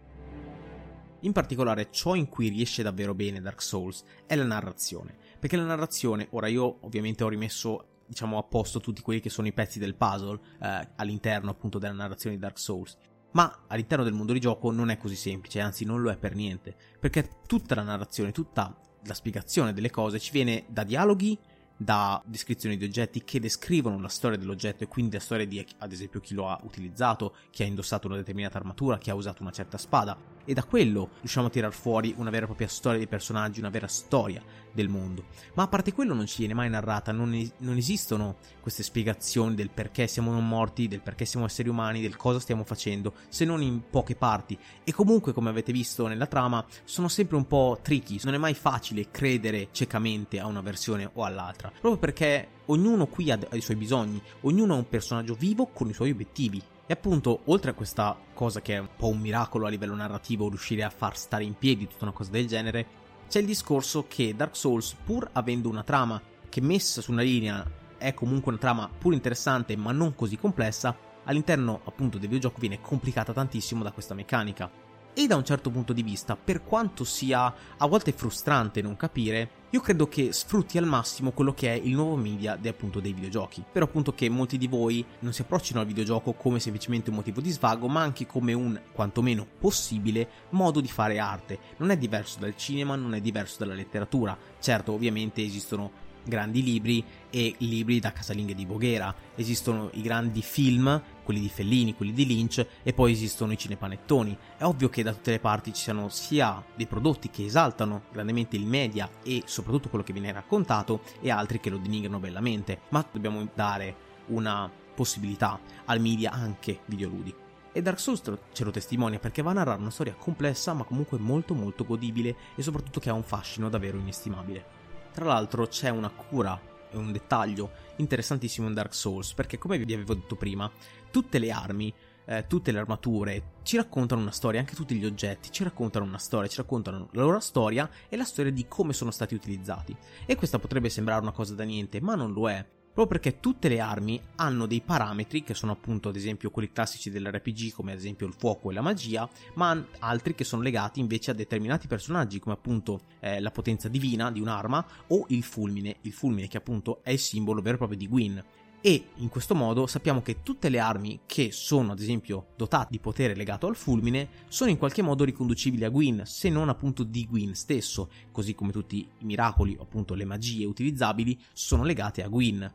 In 1.21 1.33
particolare 1.33 1.89
ciò 1.91 2.15
in 2.15 2.29
cui 2.29 2.49
riesce 2.49 2.83
davvero 2.83 3.15
bene 3.15 3.43
Dark 3.43 3.61
Souls 3.61 4.05
è 4.27 4.35
la 4.37 4.45
narrazione, 4.45 5.15
perché 5.39 5.57
la 5.57 5.65
narrazione, 5.65 6.29
ora 6.31 6.47
io 6.47 6.79
ovviamente 6.81 7.25
ho 7.25 7.29
rimesso 7.29 7.85
diciamo 8.07 8.39
a 8.39 8.43
posto 8.43 8.81
tutti 8.81 9.03
quelli 9.03 9.21
che 9.21 9.29
sono 9.29 9.47
i 9.47 9.53
pezzi 9.53 9.79
del 9.79 9.95
puzzle 9.95 10.41
eh, 10.61 10.89
all'interno 10.97 11.51
appunto 11.51 11.79
della 11.79 11.93
narrazione 11.93 12.37
di 12.37 12.41
Dark 12.41 12.59
Souls, 12.59 12.97
ma 13.33 13.65
all'interno 13.67 14.03
del 14.03 14.15
mondo 14.15 14.33
di 14.33 14.41
gioco 14.41 14.71
non 14.71 14.89
è 14.89 14.97
così 14.97 15.15
semplice, 15.15 15.61
anzi 15.61 15.85
non 15.85 16.01
lo 16.01 16.11
è 16.11 16.17
per 16.17 16.35
niente, 16.35 16.75
perché 16.99 17.37
tutta 17.47 17.75
la 17.75 17.83
narrazione, 17.83 18.33
tutta 18.33 18.75
la 19.05 19.15
spiegazione 19.15 19.75
delle 19.75 19.91
cose 19.91 20.19
ci 20.19 20.33
viene 20.33 20.65
da 20.69 20.85
dialoghi 20.85 21.39
da 21.83 22.23
descrizioni 22.27 22.77
di 22.77 22.85
oggetti 22.85 23.25
che 23.25 23.41
descrivono 23.41 23.99
la 23.99 24.09
storia 24.09 24.37
dell'oggetto 24.37 24.85
e 24.85 24.87
quindi 24.87 25.15
la 25.15 25.23
storia 25.23 25.47
di 25.47 25.67
ad 25.79 25.91
esempio 25.91 26.21
chi 26.21 26.35
lo 26.35 26.47
ha 26.47 26.61
utilizzato, 26.63 27.35
chi 27.51 27.63
ha 27.63 27.67
indossato 27.67 28.07
una 28.07 28.17
determinata 28.17 28.59
armatura, 28.59 28.99
chi 28.99 29.09
ha 29.09 29.15
usato 29.15 29.41
una 29.41 29.51
certa 29.51 29.79
spada 29.79 30.15
e 30.51 30.53
da 30.53 30.65
quello 30.65 31.11
riusciamo 31.21 31.47
a 31.47 31.51
tirar 31.51 31.73
fuori 31.73 32.13
una 32.17 32.29
vera 32.29 32.43
e 32.43 32.47
propria 32.47 32.67
storia 32.67 32.99
dei 32.99 33.07
personaggi, 33.07 33.61
una 33.61 33.71
vera 33.71 33.87
storia 33.87 34.43
del 34.73 34.89
mondo. 34.89 35.27
Ma 35.55 35.63
a 35.63 35.69
parte 35.69 35.93
quello 35.93 36.13
non 36.13 36.27
ci 36.27 36.39
viene 36.39 36.55
mai 36.55 36.69
narrata, 36.69 37.13
non, 37.13 37.33
es- 37.35 37.53
non 37.59 37.77
esistono 37.77 38.39
queste 38.61 38.83
spiegazioni 38.83 39.55
del 39.55 39.71
perché 39.71 40.09
siamo 40.09 40.33
non 40.33 40.49
morti, 40.49 40.89
del 40.89 41.03
perché 41.03 41.25
siamo 41.25 41.47
esseri 41.47 41.69
umani, 41.69 42.01
del 42.01 42.17
cosa 42.17 42.41
stiamo 42.41 42.65
facendo, 42.65 43.15
se 43.29 43.45
non 43.45 43.63
in 43.63 43.83
poche 43.89 44.17
parti. 44.17 44.59
E 44.83 44.93
comunque, 44.93 45.33
come 45.33 45.51
avete 45.51 45.71
visto 45.71 46.09
nella 46.09 46.27
trama, 46.27 46.67
sono 46.83 47.07
sempre 47.07 47.37
un 47.37 47.47
po' 47.47 47.79
tricky, 47.81 48.19
non 48.25 48.35
è 48.35 48.39
mai 48.39 48.55
facile 48.55 49.09
credere 49.09 49.69
ciecamente 49.71 50.41
a 50.41 50.47
una 50.47 50.63
versione 50.63 51.09
o 51.13 51.23
all'altra, 51.23 51.69
proprio 51.69 51.97
perché 51.97 52.49
ognuno 52.67 53.07
qui 53.07 53.31
ha, 53.31 53.39
ha 53.49 53.55
i 53.55 53.61
suoi 53.61 53.77
bisogni, 53.77 54.21
ognuno 54.41 54.75
è 54.75 54.79
un 54.79 54.89
personaggio 54.89 55.35
vivo 55.35 55.67
con 55.67 55.89
i 55.89 55.93
suoi 55.93 56.11
obiettivi. 56.11 56.61
E 56.91 56.95
appunto, 56.95 57.43
oltre 57.45 57.71
a 57.71 57.75
questa 57.75 58.19
cosa 58.35 58.61
che 58.61 58.75
è 58.75 58.79
un 58.79 58.89
po' 58.97 59.07
un 59.07 59.21
miracolo 59.21 59.65
a 59.65 59.69
livello 59.69 59.95
narrativo, 59.95 60.49
riuscire 60.49 60.83
a 60.83 60.91
far 60.91 61.17
stare 61.17 61.45
in 61.45 61.55
piedi 61.57 61.87
tutta 61.87 62.03
una 62.03 62.13
cosa 62.13 62.33
del 62.33 62.49
genere, 62.49 62.85
c'è 63.29 63.39
il 63.39 63.47
discorso 63.47 64.07
che 64.09 64.35
Dark 64.35 64.57
Souls, 64.57 64.97
pur 65.05 65.29
avendo 65.35 65.69
una 65.69 65.85
trama 65.85 66.21
che 66.49 66.61
messa 66.61 67.01
su 67.01 67.13
una 67.13 67.23
linea 67.23 67.65
è 67.97 68.13
comunque 68.13 68.51
una 68.51 68.61
trama 68.61 68.89
pur 68.89 69.13
interessante 69.13 69.77
ma 69.77 69.93
non 69.93 70.17
così 70.17 70.37
complessa, 70.37 70.97
all'interno 71.27 71.81
appunto 71.85 72.19
del 72.19 72.27
videogioco 72.27 72.59
viene 72.59 72.81
complicata 72.81 73.33
tantissimo 73.33 73.85
da 73.85 73.93
questa 73.93 74.15
meccanica. 74.15 74.69
E 75.13 75.27
da 75.27 75.37
un 75.37 75.45
certo 75.45 75.71
punto 75.71 75.93
di 75.93 76.03
vista, 76.03 76.37
per 76.37 76.63
quanto 76.63 77.05
sia 77.05 77.53
a 77.77 77.87
volte 77.87 78.13
frustrante 78.13 78.81
non 78.81 78.97
capire, 78.97 79.59
io 79.71 79.81
credo 79.81 80.09
che 80.09 80.33
sfrutti 80.33 80.79
al 80.79 80.87
massimo 80.87 81.33
quello 81.33 81.53
che 81.53 81.73
è 81.73 81.77
il 81.77 81.95
nuovo 81.95 82.17
media 82.17 82.57
de, 82.57 82.69
appunto 82.69 83.01
dei 83.01 83.13
videogiochi. 83.13 83.65
Spero 83.69 83.85
appunto 83.85 84.15
che 84.15 84.29
molti 84.29 84.59
di 84.59 84.67
voi 84.67 85.05
non 85.21 85.33
si 85.33 85.43
approccino 85.43 85.81
al 85.81 85.87
videogioco 85.87 86.33
come 86.33 86.59
semplicemente 86.61 87.11
un 87.11 87.17
motivo 87.17 87.41
di 87.41 87.51
svago, 87.51 87.87
ma 87.87 88.03
anche 88.03 88.27
come 88.27 88.53
un, 88.53 88.81
quantomeno 88.93 89.47
possibile, 89.59 90.29
modo 90.51 90.81
di 90.81 90.89
fare 90.89 91.19
arte. 91.19 91.59
Non 91.77 91.91
è 91.91 91.97
diverso 91.97 92.39
dal 92.39 92.57
cinema, 92.57 92.97
non 92.97 93.15
è 93.15 93.21
diverso 93.21 93.57
dalla 93.59 93.75
letteratura. 93.75 94.37
Certo, 94.59 94.93
ovviamente 94.93 95.43
esistono 95.43 96.09
grandi 96.25 96.63
libri 96.63 97.05
e 97.31 97.55
libri 97.59 98.01
da 98.01 98.13
casalinghe 98.13 98.55
di 98.55 98.65
Voghera. 98.65 99.15
Esistono 99.35 99.91
i 99.95 100.03
grandi 100.03 100.43
film, 100.43 101.03
quelli 101.23 101.41
di 101.41 101.49
Fellini, 101.49 101.95
quelli 101.95 102.13
di 102.13 102.27
Lynch, 102.27 102.67
e 102.83 102.93
poi 102.93 103.13
esistono 103.13 103.53
i 103.53 103.59
cinepanettoni. 103.59 104.37
È 104.57 104.65
ovvio 104.65 104.89
che 104.89 105.03
da 105.03 105.13
tutte 105.13 105.31
le 105.33 105.41
parti 105.41 105.73
ci 105.73 105.83
siano 105.83 106.09
sia 106.09 106.63
dei 106.75 106.87
prodotti 106.87 107.31
che 107.31 107.45
esaltano 107.45 108.03
grandemente 108.13 108.57
il 108.57 108.67
media 108.67 109.09
e 109.23 109.43
soprattutto 109.47 109.89
quello 109.89 110.05
che 110.05 110.13
viene 110.13 110.33
raccontato, 110.33 111.03
e 111.21 111.31
altri 111.31 111.61
che 111.61 111.71
lo 111.71 111.79
denigrano 111.79 112.19
bellamente. 112.19 112.81
Ma 112.91 113.05
dobbiamo 113.11 113.47
dare 113.55 114.09
una 114.27 114.71
possibilità 114.95 115.59
al 115.87 116.01
media 116.01 116.31
anche 116.31 116.81
videoludico. 116.87 117.49
E 117.73 117.83
Dark 117.83 118.01
Souls 118.01 118.21
ce 118.53 118.65
lo 118.65 118.73
testimonia 118.73 119.21
perché 119.21 119.43
va 119.43 119.51
a 119.51 119.55
narrare 119.55 119.81
una 119.81 119.91
storia 119.91 120.15
complessa 120.15 120.75
ma 120.75 120.83
comunque 120.83 121.19
molto 121.19 121.55
molto 121.55 121.85
godibile 121.85 122.35
e 122.57 122.63
soprattutto 122.63 122.99
che 122.99 123.11
ha 123.11 123.15
un 123.15 123.23
fascino 123.23 123.69
davvero 123.69 123.97
inestimabile. 123.97 124.80
Tra 125.13 125.25
l'altro 125.25 125.67
c'è 125.67 125.89
una 125.89 126.11
cura 126.11 126.59
e 126.91 126.97
un 126.97 127.13
dettaglio 127.13 127.71
interessantissimo 127.97 128.69
in 128.69 128.75
Dark 128.75 128.95
Souls, 128.95 129.35
perché 129.35 129.59
come 129.59 129.79
vi 129.79 129.93
avevo 129.93 130.15
detto 130.15 130.37
prima, 130.37 130.71
tutte 131.11 131.39
le 131.39 131.51
armi, 131.51 131.93
eh, 132.25 132.47
tutte 132.47 132.73
le 132.73 132.79
armature 132.79 133.43
ci 133.63 133.77
raccontano 133.77 134.21
una 134.21 134.31
storia, 134.31 134.61
anche 134.61 134.75
tutti 134.75 134.95
gli 134.95 135.05
oggetti 135.05 135.51
ci 135.51 135.65
raccontano 135.65 136.05
una 136.05 136.19
storia, 136.19 136.49
ci 136.49 136.59
raccontano 136.59 137.09
la 137.13 137.23
loro 137.23 137.41
storia 137.41 137.89
e 138.09 138.17
la 138.17 138.25
storia 138.25 138.53
di 138.53 138.67
come 138.69 138.93
sono 138.93 139.11
stati 139.11 139.35
utilizzati. 139.35 139.97
E 140.27 140.37
questa 140.37 140.59
potrebbe 140.59 140.89
sembrare 140.89 141.21
una 141.21 141.33
cosa 141.33 141.55
da 141.55 141.65
niente, 141.65 142.01
ma 142.01 142.15
non 142.15 142.33
lo 142.33 142.49
è, 142.49 142.65
proprio 142.93 143.07
perché 143.07 143.41
tutte 143.41 143.69
le 143.69 143.81
armi 143.81 144.21
hanno 144.37 144.67
dei 144.67 144.81
parametri 144.81 145.43
che 145.43 145.55
sono 145.55 145.73
appunto 145.73 146.09
ad 146.09 146.17
esempio 146.17 146.51
quelli 146.51 146.73
classici 146.73 147.11
dell'RPG 147.11 147.73
come 147.73 147.93
ad 147.93 147.99
esempio 147.99 148.27
il 148.27 148.35
fuoco 148.37 148.71
e 148.71 148.75
la 148.75 148.81
magia, 148.81 149.29
ma 149.55 149.85
altri 150.01 150.35
che 150.35 150.45
sono 150.45 150.63
legati 150.63 151.01
invece 151.01 151.31
a 151.31 151.35
determinati 151.35 151.87
personaggi 151.87 152.39
come 152.39 152.55
appunto 152.55 153.03
eh, 153.21 153.41
la 153.41 153.51
potenza 153.51 153.89
divina 153.89 154.31
di 154.31 154.41
un'arma 154.41 154.85
o 155.09 155.25
il 155.29 155.43
fulmine, 155.43 155.97
il 156.03 156.13
fulmine 156.13 156.49
che 156.49 156.57
appunto 156.57 157.01
è 157.03 157.11
il 157.11 157.19
simbolo 157.19 157.61
vero 157.61 157.75
e 157.75 157.79
proprio 157.79 157.99
di 157.99 158.09
Gwyn. 158.09 158.45
E 158.83 159.09
in 159.17 159.29
questo 159.29 159.55
modo 159.55 159.87
sappiamo 159.87 160.23
che 160.23 160.43
tutte 160.43 160.71
le 160.71 160.79
armi 160.79 161.21
che 161.27 161.53
sono 161.53 161.93
ad 161.93 162.01
esempio 162.01 162.47
dotate 162.57 162.89
di 162.91 162.99
potere 162.99 163.35
legato 163.35 163.67
al 163.67 163.77
fulmine 163.77 164.29
sono 164.49 164.71
in 164.71 164.79
qualche 164.79 165.03
modo 165.03 165.25
riconducibili 165.25 165.85
a 165.85 165.91
Gwyn, 165.91 166.23
se 166.25 166.49
non 166.49 166.71
appunto 166.71 167.03
di 167.03 167.27
Gwyn 167.27 167.55
stesso, 167.55 168.09
così 168.33 168.55
come 168.55 168.73
tutti 168.73 169.07
i 169.19 169.25
miracoli 169.25 169.77
appunto 169.79 170.15
le 170.15 170.25
magie 170.25 170.65
utilizzabili 170.65 171.39
sono 171.53 171.85
legate 171.85 172.23
a 172.23 172.29
Gwyn 172.29 172.73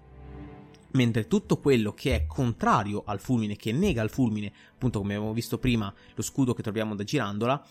mentre 0.91 1.27
tutto 1.27 1.57
quello 1.59 1.93
che 1.93 2.15
è 2.15 2.25
contrario 2.25 3.03
al 3.05 3.19
fulmine, 3.19 3.55
che 3.55 3.73
nega 3.73 4.01
il 4.01 4.09
fulmine, 4.09 4.53
appunto 4.73 4.99
come 4.99 5.15
abbiamo 5.15 5.33
visto 5.33 5.57
prima, 5.57 5.93
lo 6.13 6.21
scudo 6.21 6.53
che 6.53 6.63
troviamo 6.63 6.95
da 6.95 7.03
girandola, 7.03 7.61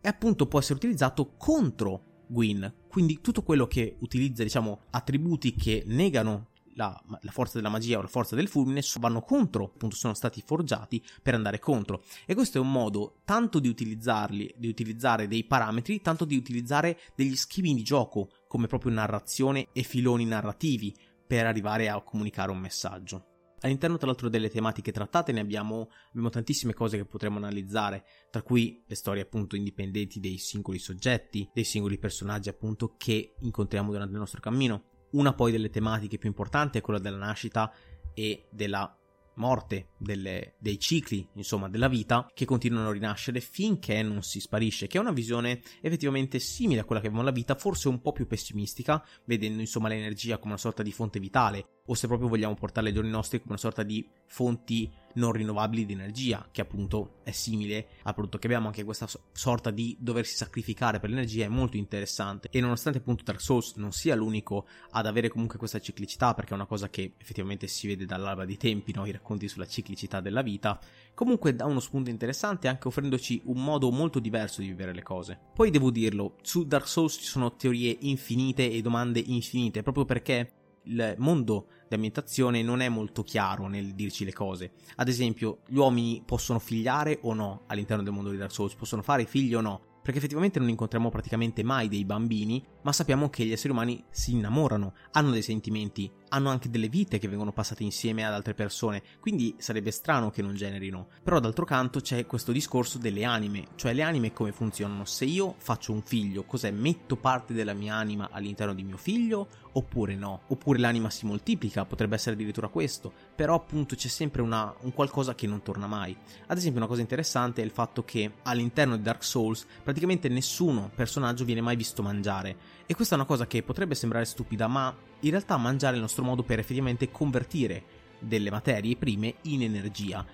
e 0.00 0.08
appunto 0.08 0.46
può 0.46 0.58
essere 0.58 0.74
utilizzato 0.74 1.34
contro 1.36 2.24
Gwyn. 2.26 2.74
Quindi 2.88 3.20
tutto 3.20 3.42
quello 3.42 3.68
che 3.68 3.94
utilizza, 4.00 4.42
diciamo, 4.42 4.80
attributi 4.90 5.54
che 5.54 5.84
negano 5.86 6.48
la, 6.76 6.98
la, 7.06 7.30
forza 7.30 7.56
della 7.56 7.68
magia 7.68 7.98
o 7.98 8.02
la 8.02 8.08
forza 8.08 8.36
del 8.36 8.48
fulmine 8.48 8.82
vanno 8.98 9.22
contro, 9.22 9.64
appunto 9.74 9.96
sono 9.96 10.14
stati 10.14 10.42
forgiati 10.44 11.02
per 11.22 11.34
andare 11.34 11.58
contro. 11.58 12.04
E 12.24 12.34
questo 12.34 12.58
è 12.58 12.60
un 12.60 12.70
modo 12.70 13.20
tanto 13.24 13.58
di 13.58 13.68
utilizzarli, 13.68 14.54
di 14.56 14.68
utilizzare 14.68 15.26
dei 15.26 15.44
parametri, 15.44 16.00
tanto 16.00 16.24
di 16.24 16.36
utilizzare 16.36 16.98
degli 17.14 17.36
schemi 17.36 17.74
di 17.74 17.82
gioco 17.82 18.30
come 18.46 18.66
proprio 18.66 18.92
narrazione 18.92 19.68
e 19.72 19.82
filoni 19.82 20.24
narrativi 20.24 20.94
per 21.26 21.46
arrivare 21.46 21.88
a 21.88 22.00
comunicare 22.00 22.50
un 22.50 22.58
messaggio. 22.58 23.30
All'interno, 23.60 23.96
tra 23.96 24.06
l'altro, 24.06 24.28
delle 24.28 24.50
tematiche 24.50 24.92
trattate 24.92 25.32
ne 25.32 25.40
abbiamo, 25.40 25.88
abbiamo, 26.08 26.28
tantissime 26.28 26.74
cose 26.74 26.98
che 26.98 27.06
potremmo 27.06 27.38
analizzare, 27.38 28.04
tra 28.30 28.42
cui 28.42 28.84
le 28.86 28.94
storie 28.94 29.22
appunto 29.22 29.56
indipendenti 29.56 30.20
dei 30.20 30.36
singoli 30.36 30.78
soggetti, 30.78 31.48
dei 31.52 31.64
singoli 31.64 31.98
personaggi 31.98 32.50
appunto 32.50 32.94
che 32.96 33.34
incontriamo 33.40 33.90
durante 33.90 34.12
il 34.12 34.18
nostro 34.18 34.40
cammino. 34.40 34.95
Una 35.16 35.32
poi 35.32 35.50
delle 35.50 35.70
tematiche 35.70 36.18
più 36.18 36.28
importanti 36.28 36.76
è 36.76 36.82
quella 36.82 36.98
della 36.98 37.16
nascita 37.16 37.72
e 38.12 38.48
della 38.50 38.94
morte, 39.36 39.88
delle, 39.96 40.56
dei 40.58 40.78
cicli, 40.78 41.26
insomma, 41.34 41.70
della 41.70 41.88
vita 41.88 42.30
che 42.34 42.44
continuano 42.44 42.90
a 42.90 42.92
rinascere 42.92 43.40
finché 43.40 44.02
non 44.02 44.22
si 44.22 44.40
sparisce, 44.40 44.86
che 44.86 44.98
è 44.98 45.00
una 45.00 45.12
visione 45.12 45.62
effettivamente 45.80 46.38
simile 46.38 46.80
a 46.80 46.84
quella 46.84 47.00
che 47.00 47.06
abbiamo 47.06 47.24
la 47.24 47.32
vita, 47.32 47.54
forse 47.54 47.88
un 47.88 48.02
po' 48.02 48.12
più 48.12 48.26
pessimistica, 48.26 49.02
vedendo 49.24 49.60
insomma 49.60 49.88
l'energia 49.88 50.36
come 50.36 50.52
una 50.52 50.60
sorta 50.60 50.82
di 50.82 50.92
fonte 50.92 51.18
vitale, 51.18 51.80
o 51.86 51.94
se 51.94 52.06
proprio 52.06 52.28
vogliamo 52.28 52.54
portarla 52.54 52.90
ai 52.90 52.94
giorni 52.94 53.10
nostri 53.10 53.38
come 53.38 53.52
una 53.52 53.60
sorta 53.60 53.82
di 53.82 54.06
fonti 54.26 54.92
non 55.16 55.32
rinnovabili 55.32 55.84
di 55.84 55.92
energia, 55.92 56.48
che 56.50 56.60
appunto 56.60 57.16
è 57.22 57.30
simile 57.30 57.88
al 58.02 58.14
prodotto 58.14 58.38
che 58.38 58.46
abbiamo, 58.46 58.68
anche 58.68 58.84
questa 58.84 59.08
sorta 59.32 59.70
di 59.70 59.96
doversi 59.98 60.36
sacrificare 60.36 61.00
per 61.00 61.10
l'energia 61.10 61.44
è 61.44 61.48
molto 61.48 61.76
interessante 61.76 62.48
e 62.50 62.60
nonostante 62.60 62.98
appunto 62.98 63.24
Dark 63.24 63.40
Souls 63.40 63.74
non 63.76 63.92
sia 63.92 64.14
l'unico 64.14 64.66
ad 64.90 65.06
avere 65.06 65.28
comunque 65.28 65.58
questa 65.58 65.80
ciclicità, 65.80 66.34
perché 66.34 66.52
è 66.52 66.54
una 66.54 66.66
cosa 66.66 66.88
che 66.88 67.14
effettivamente 67.18 67.66
si 67.66 67.86
vede 67.86 68.04
dall'alba 68.04 68.44
dei 68.44 68.56
tempi, 68.56 68.92
no? 68.94 69.06
i 69.06 69.12
racconti 69.12 69.48
sulla 69.48 69.66
ciclicità 69.66 70.20
della 70.20 70.42
vita, 70.42 70.78
comunque 71.14 71.54
dà 71.54 71.66
uno 71.66 71.80
spunto 71.80 72.10
interessante 72.10 72.68
anche 72.68 72.88
offrendoci 72.88 73.42
un 73.44 73.62
modo 73.62 73.90
molto 73.90 74.18
diverso 74.18 74.60
di 74.60 74.68
vivere 74.68 74.92
le 74.92 75.02
cose. 75.02 75.38
Poi 75.54 75.70
devo 75.70 75.90
dirlo, 75.90 76.36
su 76.42 76.66
Dark 76.66 76.86
Souls 76.86 77.14
ci 77.14 77.24
sono 77.24 77.56
teorie 77.56 77.96
infinite 78.00 78.70
e 78.70 78.80
domande 78.82 79.20
infinite, 79.20 79.82
proprio 79.82 80.04
perché 80.04 80.50
il 80.86 81.14
mondo 81.18 81.66
di 81.88 81.94
ambientazione 81.94 82.62
non 82.62 82.80
è 82.80 82.88
molto 82.88 83.22
chiaro 83.22 83.66
nel 83.68 83.94
dirci 83.94 84.24
le 84.24 84.32
cose. 84.32 84.72
Ad 84.96 85.08
esempio, 85.08 85.60
gli 85.66 85.76
uomini 85.76 86.22
possono 86.24 86.58
figliare 86.58 87.18
o 87.22 87.34
no 87.34 87.62
all'interno 87.66 88.02
del 88.02 88.12
mondo 88.12 88.30
di 88.30 88.36
Dark 88.36 88.52
Souls, 88.52 88.74
possono 88.74 89.02
fare 89.02 89.24
figli 89.24 89.54
o 89.54 89.60
no 89.60 89.80
perché 90.06 90.20
effettivamente 90.20 90.60
non 90.60 90.68
incontriamo 90.68 91.10
praticamente 91.10 91.64
mai 91.64 91.88
dei 91.88 92.04
bambini, 92.04 92.64
ma 92.82 92.92
sappiamo 92.92 93.28
che 93.28 93.44
gli 93.44 93.50
esseri 93.50 93.72
umani 93.72 94.04
si 94.08 94.34
innamorano, 94.34 94.94
hanno 95.10 95.32
dei 95.32 95.42
sentimenti, 95.42 96.08
hanno 96.28 96.50
anche 96.50 96.70
delle 96.70 96.88
vite 96.88 97.18
che 97.18 97.28
vengono 97.28 97.52
passate 97.52 97.82
insieme 97.82 98.24
ad 98.24 98.32
altre 98.32 98.54
persone, 98.54 99.02
quindi 99.20 99.54
sarebbe 99.58 99.90
strano 99.90 100.30
che 100.30 100.42
non 100.42 100.54
generino. 100.54 101.08
Però 101.22 101.40
d'altro 101.40 101.64
canto 101.64 102.00
c'è 102.00 102.26
questo 102.26 102.52
discorso 102.52 102.98
delle 102.98 103.24
anime, 103.24 103.68
cioè 103.76 103.92
le 103.92 104.02
anime 104.02 104.32
come 104.32 104.52
funzionano. 104.52 105.04
Se 105.04 105.24
io 105.24 105.54
faccio 105.58 105.92
un 105.92 106.02
figlio, 106.02 106.44
cos'è? 106.44 106.70
Metto 106.70 107.16
parte 107.16 107.54
della 107.54 107.74
mia 107.74 107.94
anima 107.94 108.28
all'interno 108.30 108.74
di 108.74 108.82
mio 108.82 108.96
figlio 108.96 109.64
oppure 109.76 110.14
no? 110.14 110.42
Oppure 110.48 110.78
l'anima 110.78 111.10
si 111.10 111.26
moltiplica, 111.26 111.84
potrebbe 111.84 112.14
essere 112.14 112.34
addirittura 112.34 112.68
questo, 112.68 113.12
però 113.34 113.54
appunto 113.54 113.94
c'è 113.94 114.08
sempre 114.08 114.42
una, 114.42 114.74
un 114.80 114.92
qualcosa 114.92 115.34
che 115.34 115.46
non 115.46 115.62
torna 115.62 115.86
mai. 115.86 116.16
Ad 116.46 116.56
esempio 116.56 116.80
una 116.80 116.88
cosa 116.88 117.02
interessante 117.02 117.62
è 117.62 117.64
il 117.64 117.70
fatto 117.70 118.04
che 118.04 118.32
all'interno 118.42 118.96
di 118.96 119.02
Dark 119.02 119.22
Souls 119.22 119.66
praticamente 119.82 120.28
nessuno 120.28 120.90
personaggio 120.94 121.44
viene 121.44 121.60
mai 121.60 121.76
visto 121.76 122.02
mangiare. 122.02 122.56
E 122.86 122.94
questa 122.94 123.14
è 123.14 123.18
una 123.18 123.26
cosa 123.26 123.46
che 123.46 123.62
potrebbe 123.62 123.94
sembrare 123.94 124.24
stupida, 124.24 124.66
ma 124.66 124.94
in 125.20 125.30
realtà 125.30 125.56
mangiare 125.56 125.92
è 125.92 125.96
il 125.96 126.02
nostro 126.02 126.24
modo 126.24 126.42
per 126.42 126.58
effettivamente 126.58 127.10
convertire 127.10 127.84
delle 128.18 128.50
materie 128.50 128.96
prime 128.96 129.34
in 129.42 129.62
energia. 129.62 130.24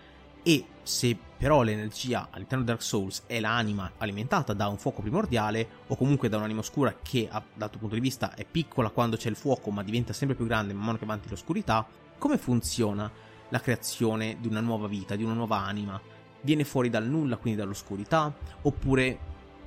E 0.45 0.65
se 0.83 1.17
però 1.37 1.63
l'energia 1.63 2.29
all'interno 2.31 2.65
di 2.65 2.71
Dark 2.71 2.83
Souls 2.83 3.23
è 3.27 3.39
l'anima 3.39 3.93
alimentata 3.99 4.53
da 4.53 4.67
un 4.69 4.77
fuoco 4.77 5.01
primordiale 5.01 5.69
o 5.87 5.97
comunque 5.97 6.29
da 6.29 6.37
un'anima 6.37 6.61
oscura 6.61 6.97
che 7.01 7.29
dal 7.55 7.71
tuo 7.71 7.81
punto 7.81 7.95
di 7.95 8.01
vista 8.01 8.35
è 8.35 8.45
piccola 8.45 8.91
quando 8.91 9.17
c'è 9.17 9.29
il 9.29 9.37
fuoco 9.37 9.71
ma 9.71 9.85
diventa 9.85 10.13
sempre 10.13 10.37
più 10.37 10.47
grande 10.47 10.73
man 10.73 10.85
mano 10.85 10.99
che 10.99 11.05
avanti 11.05 11.29
l'oscurità, 11.29 11.87
come 12.19 12.39
funziona 12.39 13.11
la 13.49 13.61
creazione 13.61 14.39
di 14.41 14.49
una 14.49 14.61
nuova 14.61 14.89
vita, 14.89 15.15
di 15.15 15.23
una 15.23 15.35
nuova 15.35 15.59
anima? 15.59 16.01
Viene 16.41 16.65
fuori 16.65 16.91
dal 16.91 17.07
nulla, 17.07 17.37
quindi 17.37 17.61
dall'oscurità, 17.61 18.35
oppure 18.63 19.19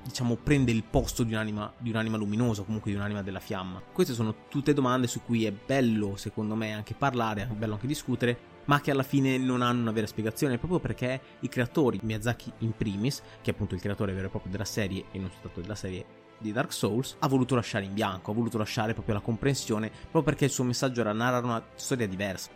diciamo, 0.05 0.35
prende 0.35 0.71
il 0.71 0.83
posto 0.83 1.23
di 1.23 1.33
un'anima, 1.33 1.73
di 1.79 1.89
un'anima 1.89 2.15
luminosa, 2.15 2.61
comunque 2.61 2.91
di 2.91 2.97
un'anima 2.97 3.23
della 3.23 3.39
fiamma? 3.39 3.81
Queste 3.91 4.13
sono 4.13 4.35
tutte 4.49 4.73
domande 4.73 5.07
su 5.07 5.21
cui 5.23 5.45
è 5.45 5.51
bello, 5.51 6.15
secondo 6.15 6.53
me, 6.53 6.73
anche 6.73 6.93
parlare, 6.93 7.43
è 7.43 7.47
bello 7.47 7.73
anche 7.73 7.87
discutere, 7.87 8.53
ma 8.65 8.81
che 8.81 8.91
alla 8.91 9.03
fine 9.03 9.37
non 9.37 9.61
hanno 9.61 9.81
una 9.81 9.91
vera 9.91 10.07
spiegazione, 10.07 10.57
proprio 10.59 10.79
perché 10.79 11.19
i 11.39 11.49
creatori, 11.49 11.99
Miyazaki 12.03 12.51
in 12.59 12.75
primis, 12.75 13.21
che 13.41 13.51
è 13.51 13.53
appunto 13.53 13.73
il 13.73 13.81
creatore 13.81 14.13
vero 14.13 14.27
e 14.27 14.29
proprio 14.29 14.51
della 14.51 14.65
serie, 14.65 15.05
e 15.11 15.17
non 15.17 15.31
soltanto 15.31 15.61
della 15.61 15.75
serie 15.75 16.05
di 16.37 16.51
Dark 16.51 16.71
Souls, 16.71 17.15
ha 17.19 17.27
voluto 17.27 17.55
lasciare 17.55 17.85
in 17.85 17.93
bianco, 17.93 18.31
ha 18.31 18.33
voluto 18.33 18.57
lasciare 18.57 18.93
proprio 18.93 19.15
la 19.15 19.21
comprensione, 19.21 19.89
proprio 19.89 20.23
perché 20.23 20.45
il 20.45 20.51
suo 20.51 20.63
messaggio 20.63 21.01
era 21.01 21.13
narrare 21.13 21.45
una 21.45 21.63
storia 21.75 22.07
diversa. 22.07 22.51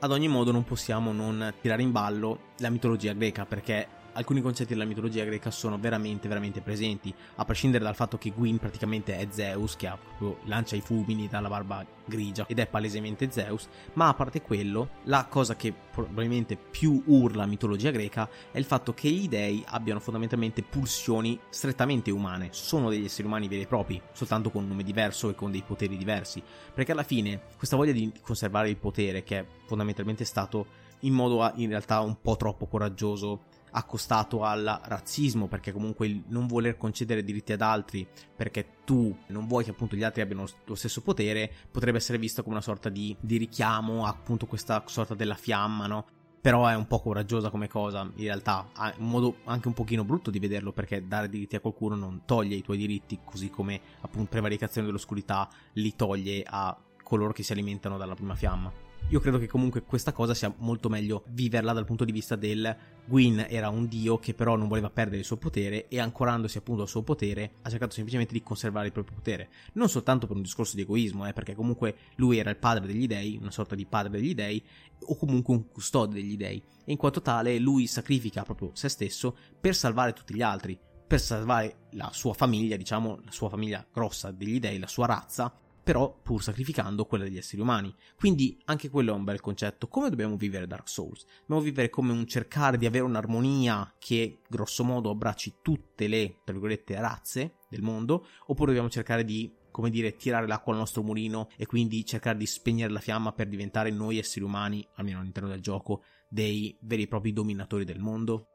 Ad 0.00 0.10
ogni 0.10 0.28
modo 0.28 0.50
non 0.50 0.64
possiamo 0.64 1.12
non 1.12 1.54
tirare 1.60 1.82
in 1.82 1.92
ballo 1.92 2.52
la 2.58 2.70
mitologia 2.70 3.12
greca, 3.12 3.46
perché 3.46 3.86
alcuni 4.14 4.40
concetti 4.40 4.72
della 4.72 4.84
mitologia 4.84 5.24
greca 5.24 5.50
sono 5.50 5.78
veramente, 5.78 6.28
veramente 6.28 6.60
presenti, 6.60 7.14
a 7.36 7.44
prescindere 7.44 7.84
dal 7.84 7.94
fatto 7.94 8.18
che 8.18 8.32
Gwyn 8.34 8.58
praticamente 8.58 9.16
è 9.16 9.26
Zeus, 9.30 9.76
che 9.76 9.92
proprio, 10.16 10.38
lancia 10.46 10.76
i 10.76 10.80
fulmini 10.80 11.28
dalla 11.28 11.48
barba 11.48 11.84
grigia 12.04 12.46
ed 12.46 12.58
è 12.58 12.66
palesemente 12.66 13.30
Zeus, 13.30 13.68
ma 13.94 14.08
a 14.08 14.14
parte 14.14 14.42
quello, 14.42 14.90
la 15.04 15.26
cosa 15.28 15.56
che 15.56 15.72
probabilmente 15.72 16.56
più 16.56 17.02
urla 17.06 17.42
la 17.44 17.46
mitologia 17.46 17.90
greca 17.90 18.28
è 18.50 18.58
il 18.58 18.64
fatto 18.64 18.94
che 18.94 19.08
gli 19.08 19.28
dei 19.28 19.62
abbiano 19.68 20.00
fondamentalmente 20.00 20.62
pulsioni 20.62 21.38
strettamente 21.48 22.10
umane, 22.10 22.48
sono 22.52 22.88
degli 22.88 23.04
esseri 23.04 23.26
umani 23.26 23.48
veri 23.48 23.62
e 23.62 23.66
propri, 23.66 24.00
soltanto 24.12 24.50
con 24.50 24.62
un 24.62 24.68
nome 24.68 24.82
diverso 24.82 25.28
e 25.28 25.34
con 25.34 25.50
dei 25.50 25.62
poteri 25.62 25.96
diversi, 25.96 26.42
perché 26.72 26.92
alla 26.92 27.02
fine 27.02 27.42
questa 27.56 27.76
voglia 27.76 27.92
di 27.92 28.12
conservare 28.20 28.68
il 28.68 28.76
potere, 28.76 29.22
che 29.22 29.38
è 29.38 29.46
fondamentalmente 29.66 30.24
stato 30.24 30.82
in 31.00 31.12
modo 31.12 31.50
in 31.56 31.68
realtà 31.68 32.00
un 32.00 32.20
po' 32.20 32.36
troppo 32.36 32.66
coraggioso 32.66 33.52
accostato 33.74 34.44
al 34.44 34.80
razzismo, 34.84 35.46
perché 35.46 35.72
comunque 35.72 36.06
il 36.06 36.22
non 36.28 36.46
voler 36.46 36.76
concedere 36.76 37.24
diritti 37.24 37.52
ad 37.52 37.60
altri 37.60 38.06
perché 38.34 38.66
tu 38.84 39.16
non 39.28 39.46
vuoi 39.46 39.64
che 39.64 39.70
appunto 39.70 39.96
gli 39.96 40.02
altri 40.02 40.22
abbiano 40.22 40.46
lo 40.64 40.74
stesso 40.74 41.02
potere, 41.02 41.50
potrebbe 41.70 41.98
essere 41.98 42.18
visto 42.18 42.42
come 42.42 42.54
una 42.54 42.64
sorta 42.64 42.88
di, 42.88 43.16
di 43.20 43.36
richiamo 43.36 44.04
a 44.04 44.08
appunto 44.08 44.46
questa 44.46 44.82
sorta 44.86 45.14
della 45.14 45.34
fiamma, 45.34 45.86
no? 45.86 46.06
Però 46.40 46.66
è 46.66 46.74
un 46.74 46.86
po' 46.86 47.00
coraggiosa 47.00 47.48
come 47.48 47.68
cosa, 47.68 48.02
in 48.02 48.24
realtà 48.24 48.68
ha 48.74 48.94
un 48.98 49.08
modo 49.08 49.36
anche 49.44 49.66
un 49.66 49.74
pochino 49.74 50.04
brutto 50.04 50.30
di 50.30 50.38
vederlo 50.38 50.72
perché 50.72 51.06
dare 51.06 51.30
diritti 51.30 51.56
a 51.56 51.60
qualcuno 51.60 51.94
non 51.96 52.22
toglie 52.26 52.54
i 52.54 52.62
tuoi 52.62 52.76
diritti, 52.76 53.20
così 53.24 53.48
come 53.48 53.80
appunto 54.02 54.28
prevaricazione 54.28 54.86
dell'oscurità 54.86 55.48
li 55.74 55.96
toglie 55.96 56.44
a 56.46 56.76
coloro 57.02 57.32
che 57.32 57.42
si 57.42 57.52
alimentano 57.52 57.96
dalla 57.96 58.14
prima 58.14 58.34
fiamma. 58.34 58.83
Io 59.10 59.20
credo 59.20 59.38
che 59.38 59.46
comunque 59.46 59.82
questa 59.82 60.12
cosa 60.12 60.34
sia 60.34 60.52
molto 60.58 60.88
meglio 60.88 61.24
viverla 61.28 61.72
dal 61.72 61.84
punto 61.84 62.04
di 62.04 62.10
vista 62.10 62.36
del 62.36 62.74
Gwyn 63.04 63.46
era 63.48 63.68
un 63.68 63.86
dio 63.86 64.18
che 64.18 64.32
però 64.32 64.56
non 64.56 64.66
voleva 64.66 64.88
perdere 64.88 65.18
il 65.18 65.24
suo 65.24 65.36
potere 65.36 65.88
e 65.88 66.00
ancorandosi 66.00 66.56
appunto 66.58 66.82
al 66.82 66.88
suo 66.88 67.02
potere 67.02 67.52
ha 67.62 67.70
cercato 67.70 67.92
semplicemente 67.92 68.32
di 68.32 68.42
conservare 68.42 68.86
il 68.86 68.92
proprio 68.92 69.14
potere. 69.14 69.50
Non 69.74 69.90
soltanto 69.90 70.26
per 70.26 70.36
un 70.36 70.42
discorso 70.42 70.74
di 70.74 70.82
egoismo, 70.82 71.28
eh, 71.28 71.34
perché 71.34 71.54
comunque 71.54 71.96
lui 72.16 72.38
era 72.38 72.48
il 72.50 72.56
padre 72.56 72.86
degli 72.86 73.06
dei, 73.06 73.36
una 73.38 73.50
sorta 73.50 73.74
di 73.74 73.84
padre 73.84 74.10
degli 74.10 74.34
dei, 74.34 74.64
o 75.06 75.16
comunque 75.16 75.54
un 75.54 75.68
custode 75.70 76.14
degli 76.14 76.36
dei. 76.36 76.60
E 76.84 76.90
in 76.90 76.96
quanto 76.96 77.20
tale 77.20 77.58
lui 77.58 77.86
sacrifica 77.86 78.42
proprio 78.42 78.70
se 78.72 78.88
stesso 78.88 79.36
per 79.60 79.76
salvare 79.76 80.14
tutti 80.14 80.34
gli 80.34 80.42
altri, 80.42 80.78
per 81.06 81.20
salvare 81.20 81.88
la 81.90 82.10
sua 82.12 82.32
famiglia, 82.32 82.76
diciamo, 82.76 83.20
la 83.22 83.30
sua 83.30 83.50
famiglia 83.50 83.86
grossa 83.92 84.30
degli 84.30 84.58
dei, 84.58 84.78
la 84.78 84.88
sua 84.88 85.06
razza, 85.06 85.54
però 85.84 86.18
pur 86.22 86.42
sacrificando 86.42 87.04
quella 87.04 87.24
degli 87.24 87.36
esseri 87.36 87.60
umani. 87.60 87.94
Quindi 88.16 88.58
anche 88.64 88.88
quello 88.88 89.12
è 89.12 89.16
un 89.16 89.22
bel 89.22 89.40
concetto. 89.40 89.86
Come 89.86 90.08
dobbiamo 90.08 90.36
vivere 90.36 90.66
Dark 90.66 90.88
Souls? 90.88 91.26
Dobbiamo 91.40 91.60
vivere 91.60 91.90
come 91.90 92.10
un 92.10 92.26
cercare 92.26 92.78
di 92.78 92.86
avere 92.86 93.04
un'armonia 93.04 93.94
che 93.98 94.40
grosso 94.48 94.82
modo 94.82 95.10
abbracci 95.10 95.56
tutte 95.62 96.08
le, 96.08 96.38
tra 96.42 96.52
virgolette, 96.52 96.98
razze 96.98 97.56
del 97.68 97.82
mondo, 97.82 98.26
oppure 98.46 98.68
dobbiamo 98.68 98.88
cercare 98.88 99.24
di 99.24 99.52
come 99.70 99.90
dire, 99.90 100.14
tirare 100.14 100.46
l'acqua 100.46 100.72
al 100.72 100.78
nostro 100.78 101.02
mulino 101.02 101.48
e 101.56 101.66
quindi 101.66 102.06
cercare 102.06 102.38
di 102.38 102.46
spegnere 102.46 102.92
la 102.92 103.00
fiamma 103.00 103.32
per 103.32 103.48
diventare 103.48 103.90
noi 103.90 104.18
esseri 104.18 104.44
umani, 104.44 104.86
almeno 104.94 105.18
all'interno 105.18 105.48
del 105.48 105.60
gioco, 105.60 106.04
dei 106.28 106.78
veri 106.82 107.02
e 107.02 107.08
propri 107.08 107.32
dominatori 107.32 107.84
del 107.84 107.98
mondo? 107.98 108.53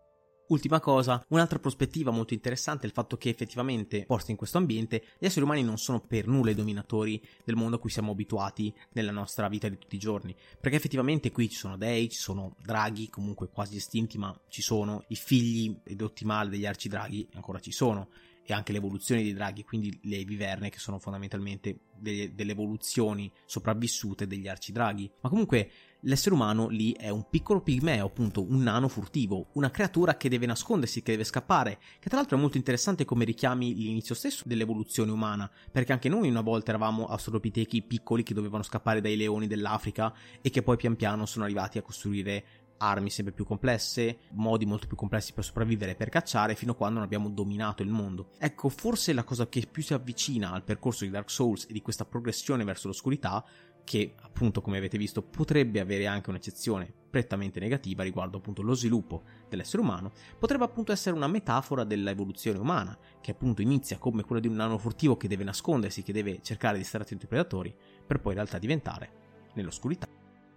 Ultima 0.50 0.80
cosa, 0.80 1.24
un'altra 1.30 1.60
prospettiva 1.60 2.10
molto 2.10 2.34
interessante 2.34 2.84
è 2.84 2.88
il 2.88 2.92
fatto 2.92 3.18
che 3.18 3.30
effettivamente, 3.30 4.06
posti 4.08 4.32
in 4.32 4.38
questo 4.38 4.58
ambiente, 4.58 5.04
gli 5.20 5.26
esseri 5.26 5.46
umani 5.46 5.62
non 5.62 5.78
sono 5.78 6.00
per 6.00 6.26
nulla 6.26 6.50
i 6.50 6.56
dominatori 6.56 7.22
del 7.44 7.56
mondo 7.56 7.76
a 7.76 7.80
cui 7.80 7.92
siamo 7.92 8.14
abituati 8.14 8.74
nella 8.94 9.12
nostra 9.12 9.48
vita 9.48 9.70
di 9.70 9.78
tutti 9.78 9.96
i 9.96 10.00
giorni, 10.00 10.36
perché 10.60 10.78
effettivamente 10.78 11.32
qui 11.32 11.50
ci 11.50 11.56
sono 11.56 11.78
dei, 11.78 12.10
ci 12.10 12.18
sono 12.18 12.56
draghi, 12.64 13.10
comunque 13.10 13.50
quasi 13.50 13.76
estinti, 13.76 14.18
ma 14.18 14.36
ci 14.48 14.64
sono. 14.64 15.04
I 15.10 15.16
figli 15.16 15.82
edotti 15.84 16.26
male 16.26 16.50
degli 16.50 16.66
arcidraghi, 16.66 17.30
ancora 17.34 17.60
ci 17.60 17.72
sono, 17.72 18.10
e 18.44 18.54
anche 18.54 18.72
le 18.72 18.80
evoluzioni 18.80 19.22
dei 19.22 19.34
draghi, 19.34 19.64
quindi 19.64 20.00
le 20.06 20.24
viverne 20.24 20.72
che 20.72 20.80
sono 20.80 20.98
fondamentalmente 20.98 21.82
delle, 21.96 22.34
delle 22.34 22.54
evoluzioni 22.54 23.32
sopravvissute 23.46 24.26
degli 24.26 24.48
arcidraghi. 24.48 25.12
Ma 25.22 25.30
comunque 25.30 25.70
l'essere 26.02 26.36
umano 26.36 26.68
lì 26.68 26.94
è 26.94 27.10
un 27.10 27.26
piccolo 27.30 27.62
pigmeo, 27.62 28.06
appunto 28.06 28.44
un 28.44 28.62
nano 28.62 28.88
furtivo, 28.88 29.48
una 29.54 29.72
creatura 29.72 30.16
che 30.16 30.30
deve 30.30 30.46
nascondersi, 30.46 31.02
che 31.02 31.12
deve 31.12 31.24
scappare, 31.24 31.80
che 32.00 32.08
tra 32.10 32.18
l'altro 32.18 32.38
è 32.38 32.40
molto 32.40 32.58
interessante 32.58 33.06
come 33.06 33.26
richiami 33.26 33.76
l'inizio 33.76 34.16
stesso 34.16 34.44
dell'evoluzione 34.46 35.12
umana, 35.12 35.50
perché 35.72 35.92
anche 35.92 36.10
noi 36.10 36.30
una 36.30 36.42
volta 36.42 36.70
eravamo 36.72 37.08
australopitechi 37.08 37.82
piccoli 37.82 38.24
che 38.24 38.34
dovevano 38.34 38.64
scappare 38.64 39.02
dai 39.02 39.18
leoni 39.18 39.48
dell'Africa 39.48 40.14
e 40.42 40.50
che 40.50 40.62
poi 40.62 40.78
pian 40.78 40.96
piano 40.96 41.26
sono 41.26 41.46
arrivati 41.46 41.78
a 41.78 41.82
costruire 41.82 42.44
armi 42.80 43.10
sempre 43.10 43.34
più 43.34 43.46
complesse, 43.46 44.20
modi 44.32 44.66
molto 44.66 44.88
più 44.88 44.96
complessi 44.96 45.34
per 45.34 45.44
sopravvivere 45.44 45.92
e 45.92 45.96
per 45.96 46.10
cacciare, 46.10 46.56
fino 46.56 46.72
a 46.72 46.76
quando 46.76 46.96
non 46.96 47.04
abbiamo 47.04 47.30
dominato 47.30 47.84
il 47.84 47.90
mondo. 47.90 48.30
Ecco, 48.38 48.70
forse 48.70 49.14
la 49.14 49.24
cosa 49.24 49.48
che 49.48 49.68
più 49.70 49.84
si 49.84 49.94
avvicina 49.94 50.52
al 50.52 50.64
percorso 50.64 51.04
di 51.04 51.10
Dark 51.10 51.30
Souls 51.30 51.66
e 51.70 51.74
di 51.74 51.82
questa 51.82 52.06
progressione 52.06 52.64
verso 52.64 52.88
l'oscurità 52.88 53.44
che 53.90 54.14
appunto 54.22 54.62
come 54.62 54.78
avete 54.78 55.00
visto 55.00 55.24
potrebbe 55.24 55.80
avere 55.80 56.06
anche 56.06 56.30
un'eccezione 56.30 56.94
prettamente 57.10 57.60
negativa 57.60 58.04
riguardo 58.04 58.38
appunto 58.38 58.62
lo 58.62 58.76
sviluppo 58.76 59.24
dell'essere 59.50 59.82
umano, 59.82 60.12
potrebbe 60.38 60.64
appunto 60.64 60.92
essere 60.92 61.16
una 61.16 61.26
metafora 61.26 61.84
dell'evoluzione 61.84 62.60
umana, 62.60 62.96
che 63.20 63.32
appunto 63.32 63.64
inizia 63.64 63.98
come 63.98 64.22
quella 64.22 64.40
di 64.40 64.48
un 64.48 64.54
nano 64.54 64.78
furtivo 64.78 65.18
che 65.18 65.28
deve 65.28 65.44
nascondersi, 65.44 66.04
che 66.04 66.14
deve 66.14 66.40
cercare 66.44 66.78
di 66.78 66.84
stare 66.84 67.04
attento 67.04 67.24
ai 67.24 67.30
predatori, 67.30 67.76
per 68.06 68.20
poi 68.20 68.34
in 68.34 68.38
realtà 68.38 68.60
diventare, 68.60 69.12
nell'oscurità, 69.56 70.08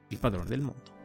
il 0.09 0.19
padrone 0.19 0.51
del 0.51 0.61
mondo. 0.61 1.02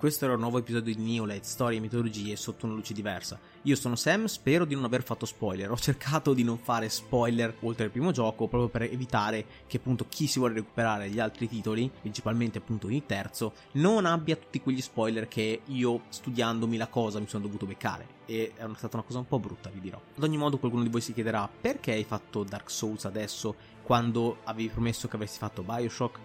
Questo 0.00 0.24
era 0.24 0.32
un 0.32 0.40
nuovo 0.40 0.56
episodio 0.56 0.94
di 0.94 1.02
Neolate, 1.02 1.42
storie 1.42 1.76
e 1.76 1.80
mitologie 1.82 2.34
sotto 2.34 2.64
una 2.64 2.74
luce 2.74 2.94
diversa. 2.94 3.38
Io 3.64 3.76
sono 3.76 3.96
Sam, 3.96 4.24
spero 4.24 4.64
di 4.64 4.74
non 4.74 4.84
aver 4.84 5.02
fatto 5.02 5.26
spoiler. 5.26 5.70
Ho 5.70 5.76
cercato 5.76 6.32
di 6.32 6.42
non 6.42 6.56
fare 6.56 6.88
spoiler 6.88 7.54
oltre 7.60 7.84
al 7.84 7.90
primo 7.90 8.10
gioco, 8.10 8.48
proprio 8.48 8.70
per 8.70 8.84
evitare 8.84 9.44
che 9.66 9.76
appunto 9.76 10.06
chi 10.08 10.26
si 10.26 10.38
vuole 10.38 10.54
recuperare 10.54 11.10
gli 11.10 11.20
altri 11.20 11.48
titoli, 11.48 11.90
principalmente 12.00 12.56
appunto 12.56 12.88
il 12.88 13.04
terzo, 13.04 13.52
non 13.72 14.06
abbia 14.06 14.36
tutti 14.36 14.62
quegli 14.62 14.80
spoiler 14.80 15.28
che 15.28 15.60
io 15.66 16.04
studiandomi 16.08 16.78
la 16.78 16.88
cosa 16.88 17.18
mi 17.18 17.28
sono 17.28 17.44
dovuto 17.44 17.66
beccare. 17.66 18.06
E 18.24 18.54
è 18.56 18.64
stata 18.76 18.96
una 18.96 19.04
cosa 19.04 19.18
un 19.18 19.26
po' 19.26 19.38
brutta, 19.38 19.68
vi 19.68 19.80
dirò. 19.80 20.00
Ad 20.16 20.22
ogni 20.22 20.38
modo 20.38 20.56
qualcuno 20.56 20.82
di 20.82 20.88
voi 20.88 21.02
si 21.02 21.12
chiederà 21.12 21.46
perché 21.46 21.92
hai 21.92 22.04
fatto 22.04 22.42
Dark 22.42 22.70
Souls 22.70 23.04
adesso 23.04 23.54
quando 23.82 24.38
avevi 24.44 24.70
promesso 24.70 25.08
che 25.08 25.16
avresti 25.16 25.36
fatto 25.36 25.62
Bioshock? 25.62 26.18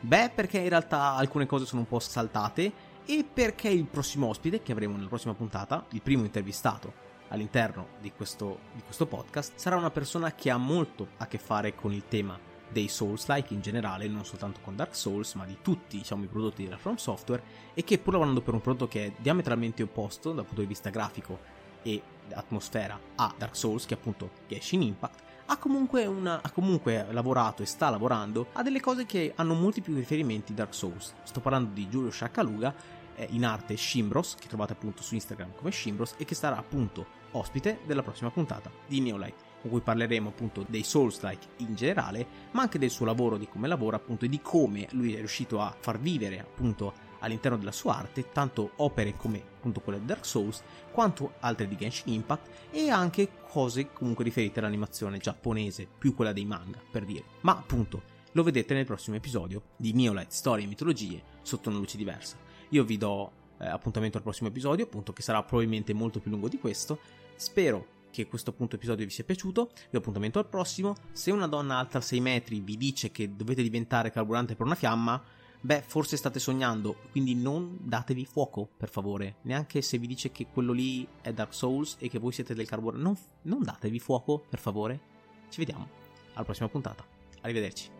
Beh, 0.00 0.32
perché 0.34 0.58
in 0.58 0.68
realtà 0.70 1.14
alcune 1.14 1.46
cose 1.46 1.66
sono 1.66 1.82
un 1.82 1.86
po' 1.86 2.00
saltate 2.00 2.88
e 3.10 3.24
perché 3.24 3.68
il 3.68 3.86
prossimo 3.86 4.28
ospite 4.28 4.62
che 4.62 4.70
avremo 4.70 4.94
nella 4.94 5.08
prossima 5.08 5.34
puntata, 5.34 5.84
il 5.90 6.00
primo 6.00 6.22
intervistato 6.22 6.92
all'interno 7.30 7.88
di 8.00 8.12
questo, 8.12 8.60
di 8.72 8.82
questo 8.82 9.06
podcast, 9.06 9.54
sarà 9.56 9.74
una 9.74 9.90
persona 9.90 10.32
che 10.32 10.48
ha 10.48 10.56
molto 10.56 11.08
a 11.16 11.26
che 11.26 11.38
fare 11.38 11.74
con 11.74 11.92
il 11.92 12.04
tema 12.06 12.38
dei 12.68 12.86
Souls-like 12.86 13.52
in 13.52 13.62
generale, 13.62 14.06
non 14.06 14.24
soltanto 14.24 14.60
con 14.62 14.76
Dark 14.76 14.94
Souls, 14.94 15.34
ma 15.34 15.44
di 15.44 15.56
tutti 15.60 15.96
diciamo, 15.96 16.22
i 16.22 16.28
prodotti 16.28 16.62
della 16.62 16.76
From 16.76 16.94
Software, 16.94 17.42
e 17.74 17.82
che 17.82 17.98
pur 17.98 18.12
lavorando 18.12 18.42
per 18.42 18.54
un 18.54 18.60
prodotto 18.60 18.86
che 18.86 19.06
è 19.06 19.12
diametralmente 19.16 19.82
opposto 19.82 20.30
dal 20.32 20.44
punto 20.44 20.60
di 20.60 20.68
vista 20.68 20.90
grafico 20.90 21.40
e 21.82 22.00
atmosfera 22.32 22.96
a 23.16 23.34
Dark 23.36 23.56
Souls, 23.56 23.86
che 23.86 23.94
appunto 23.94 24.30
Genshin 24.46 24.82
Impact, 24.82 25.22
ha 25.46 25.56
comunque, 25.56 26.06
una, 26.06 26.40
ha 26.40 26.50
comunque 26.52 27.04
lavorato 27.10 27.64
e 27.64 27.66
sta 27.66 27.90
lavorando 27.90 28.46
a 28.52 28.62
delle 28.62 28.80
cose 28.80 29.04
che 29.04 29.32
hanno 29.34 29.54
molti 29.54 29.80
più 29.80 29.96
riferimenti 29.96 30.54
Dark 30.54 30.72
Souls. 30.72 31.12
Sto 31.24 31.40
parlando 31.40 31.70
di 31.72 31.88
Giulio 31.88 32.10
Sciaccaluga, 32.10 32.99
in 33.30 33.44
arte 33.44 33.76
Shimbros, 33.76 34.36
che 34.38 34.48
trovate 34.48 34.72
appunto 34.72 35.02
su 35.02 35.14
Instagram 35.14 35.54
come 35.54 35.70
Shimbros, 35.70 36.14
e 36.16 36.24
che 36.24 36.34
sarà 36.34 36.56
appunto 36.56 37.18
ospite 37.32 37.80
della 37.86 38.02
prossima 38.02 38.30
puntata 38.30 38.70
di 38.86 39.00
Neolight 39.00 39.48
con 39.60 39.70
cui 39.70 39.80
parleremo 39.80 40.30
appunto 40.30 40.64
dei 40.66 40.82
Souls-like 40.82 41.48
in 41.58 41.74
generale, 41.74 42.26
ma 42.52 42.62
anche 42.62 42.78
del 42.78 42.90
suo 42.90 43.04
lavoro, 43.04 43.36
di 43.36 43.46
come 43.46 43.68
lavora 43.68 43.96
appunto 43.96 44.24
e 44.24 44.28
di 44.28 44.40
come 44.40 44.88
lui 44.92 45.14
è 45.14 45.18
riuscito 45.18 45.60
a 45.60 45.74
far 45.78 45.98
vivere 45.98 46.40
appunto 46.40 47.08
all'interno 47.20 47.58
della 47.58 47.72
sua 47.72 47.96
arte 47.96 48.30
tanto 48.32 48.72
opere 48.76 49.14
come 49.14 49.38
appunto 49.38 49.80
quelle 49.80 50.00
di 50.00 50.06
Dark 50.06 50.24
Souls 50.24 50.62
quanto 50.90 51.34
altre 51.40 51.68
di 51.68 51.76
Genshin 51.76 52.14
Impact 52.14 52.70
e 52.70 52.88
anche 52.88 53.30
cose 53.46 53.92
comunque 53.92 54.24
riferite 54.24 54.60
all'animazione 54.60 55.18
giapponese, 55.18 55.86
più 55.98 56.14
quella 56.14 56.32
dei 56.32 56.46
manga 56.46 56.78
per 56.90 57.04
dire. 57.04 57.24
Ma 57.42 57.52
appunto 57.52 58.18
lo 58.32 58.42
vedete 58.42 58.74
nel 58.74 58.86
prossimo 58.86 59.16
episodio 59.16 59.62
di 59.76 59.92
Neolight 59.92 60.30
Storie 60.30 60.64
e 60.64 60.68
Mitologie 60.68 61.22
sotto 61.42 61.68
una 61.68 61.78
luce 61.78 61.96
diversa. 61.96 62.36
Io 62.70 62.84
vi 62.84 62.96
do 62.96 63.32
eh, 63.58 63.66
appuntamento 63.66 64.16
al 64.16 64.22
prossimo 64.22 64.48
episodio, 64.48 64.84
appunto 64.84 65.12
che 65.12 65.22
sarà 65.22 65.42
probabilmente 65.42 65.92
molto 65.92 66.20
più 66.20 66.30
lungo 66.30 66.48
di 66.48 66.58
questo. 66.58 66.98
Spero 67.36 67.98
che 68.10 68.26
questo 68.26 68.50
appunto 68.50 68.76
episodio 68.76 69.04
vi 69.04 69.10
sia 69.10 69.24
piaciuto. 69.24 69.70
Vi 69.72 69.88
do 69.90 69.98
appuntamento 69.98 70.38
al 70.38 70.46
prossimo. 70.46 70.94
Se 71.12 71.30
una 71.30 71.46
donna 71.46 71.78
alta 71.78 72.00
6 72.00 72.20
metri 72.20 72.60
vi 72.60 72.76
dice 72.76 73.10
che 73.10 73.34
dovete 73.34 73.62
diventare 73.62 74.10
carburante 74.10 74.54
per 74.54 74.66
una 74.66 74.74
fiamma, 74.74 75.22
beh, 75.60 75.82
forse 75.86 76.16
state 76.16 76.38
sognando, 76.38 76.96
quindi 77.10 77.34
non 77.34 77.78
datevi 77.80 78.24
fuoco, 78.24 78.68
per 78.76 78.88
favore. 78.88 79.36
Neanche 79.42 79.82
se 79.82 79.98
vi 79.98 80.06
dice 80.06 80.30
che 80.30 80.46
quello 80.46 80.72
lì 80.72 81.06
è 81.20 81.32
Dark 81.32 81.54
Souls 81.54 81.96
e 81.98 82.08
che 82.08 82.18
voi 82.18 82.32
siete 82.32 82.54
del 82.54 82.66
carburante. 82.66 83.02
Non, 83.02 83.16
non 83.42 83.62
datevi 83.62 83.98
fuoco, 83.98 84.44
per 84.48 84.58
favore. 84.58 85.00
Ci 85.48 85.58
vediamo 85.58 85.88
alla 86.34 86.44
prossima 86.44 86.68
puntata. 86.68 87.04
Arrivederci. 87.40 87.99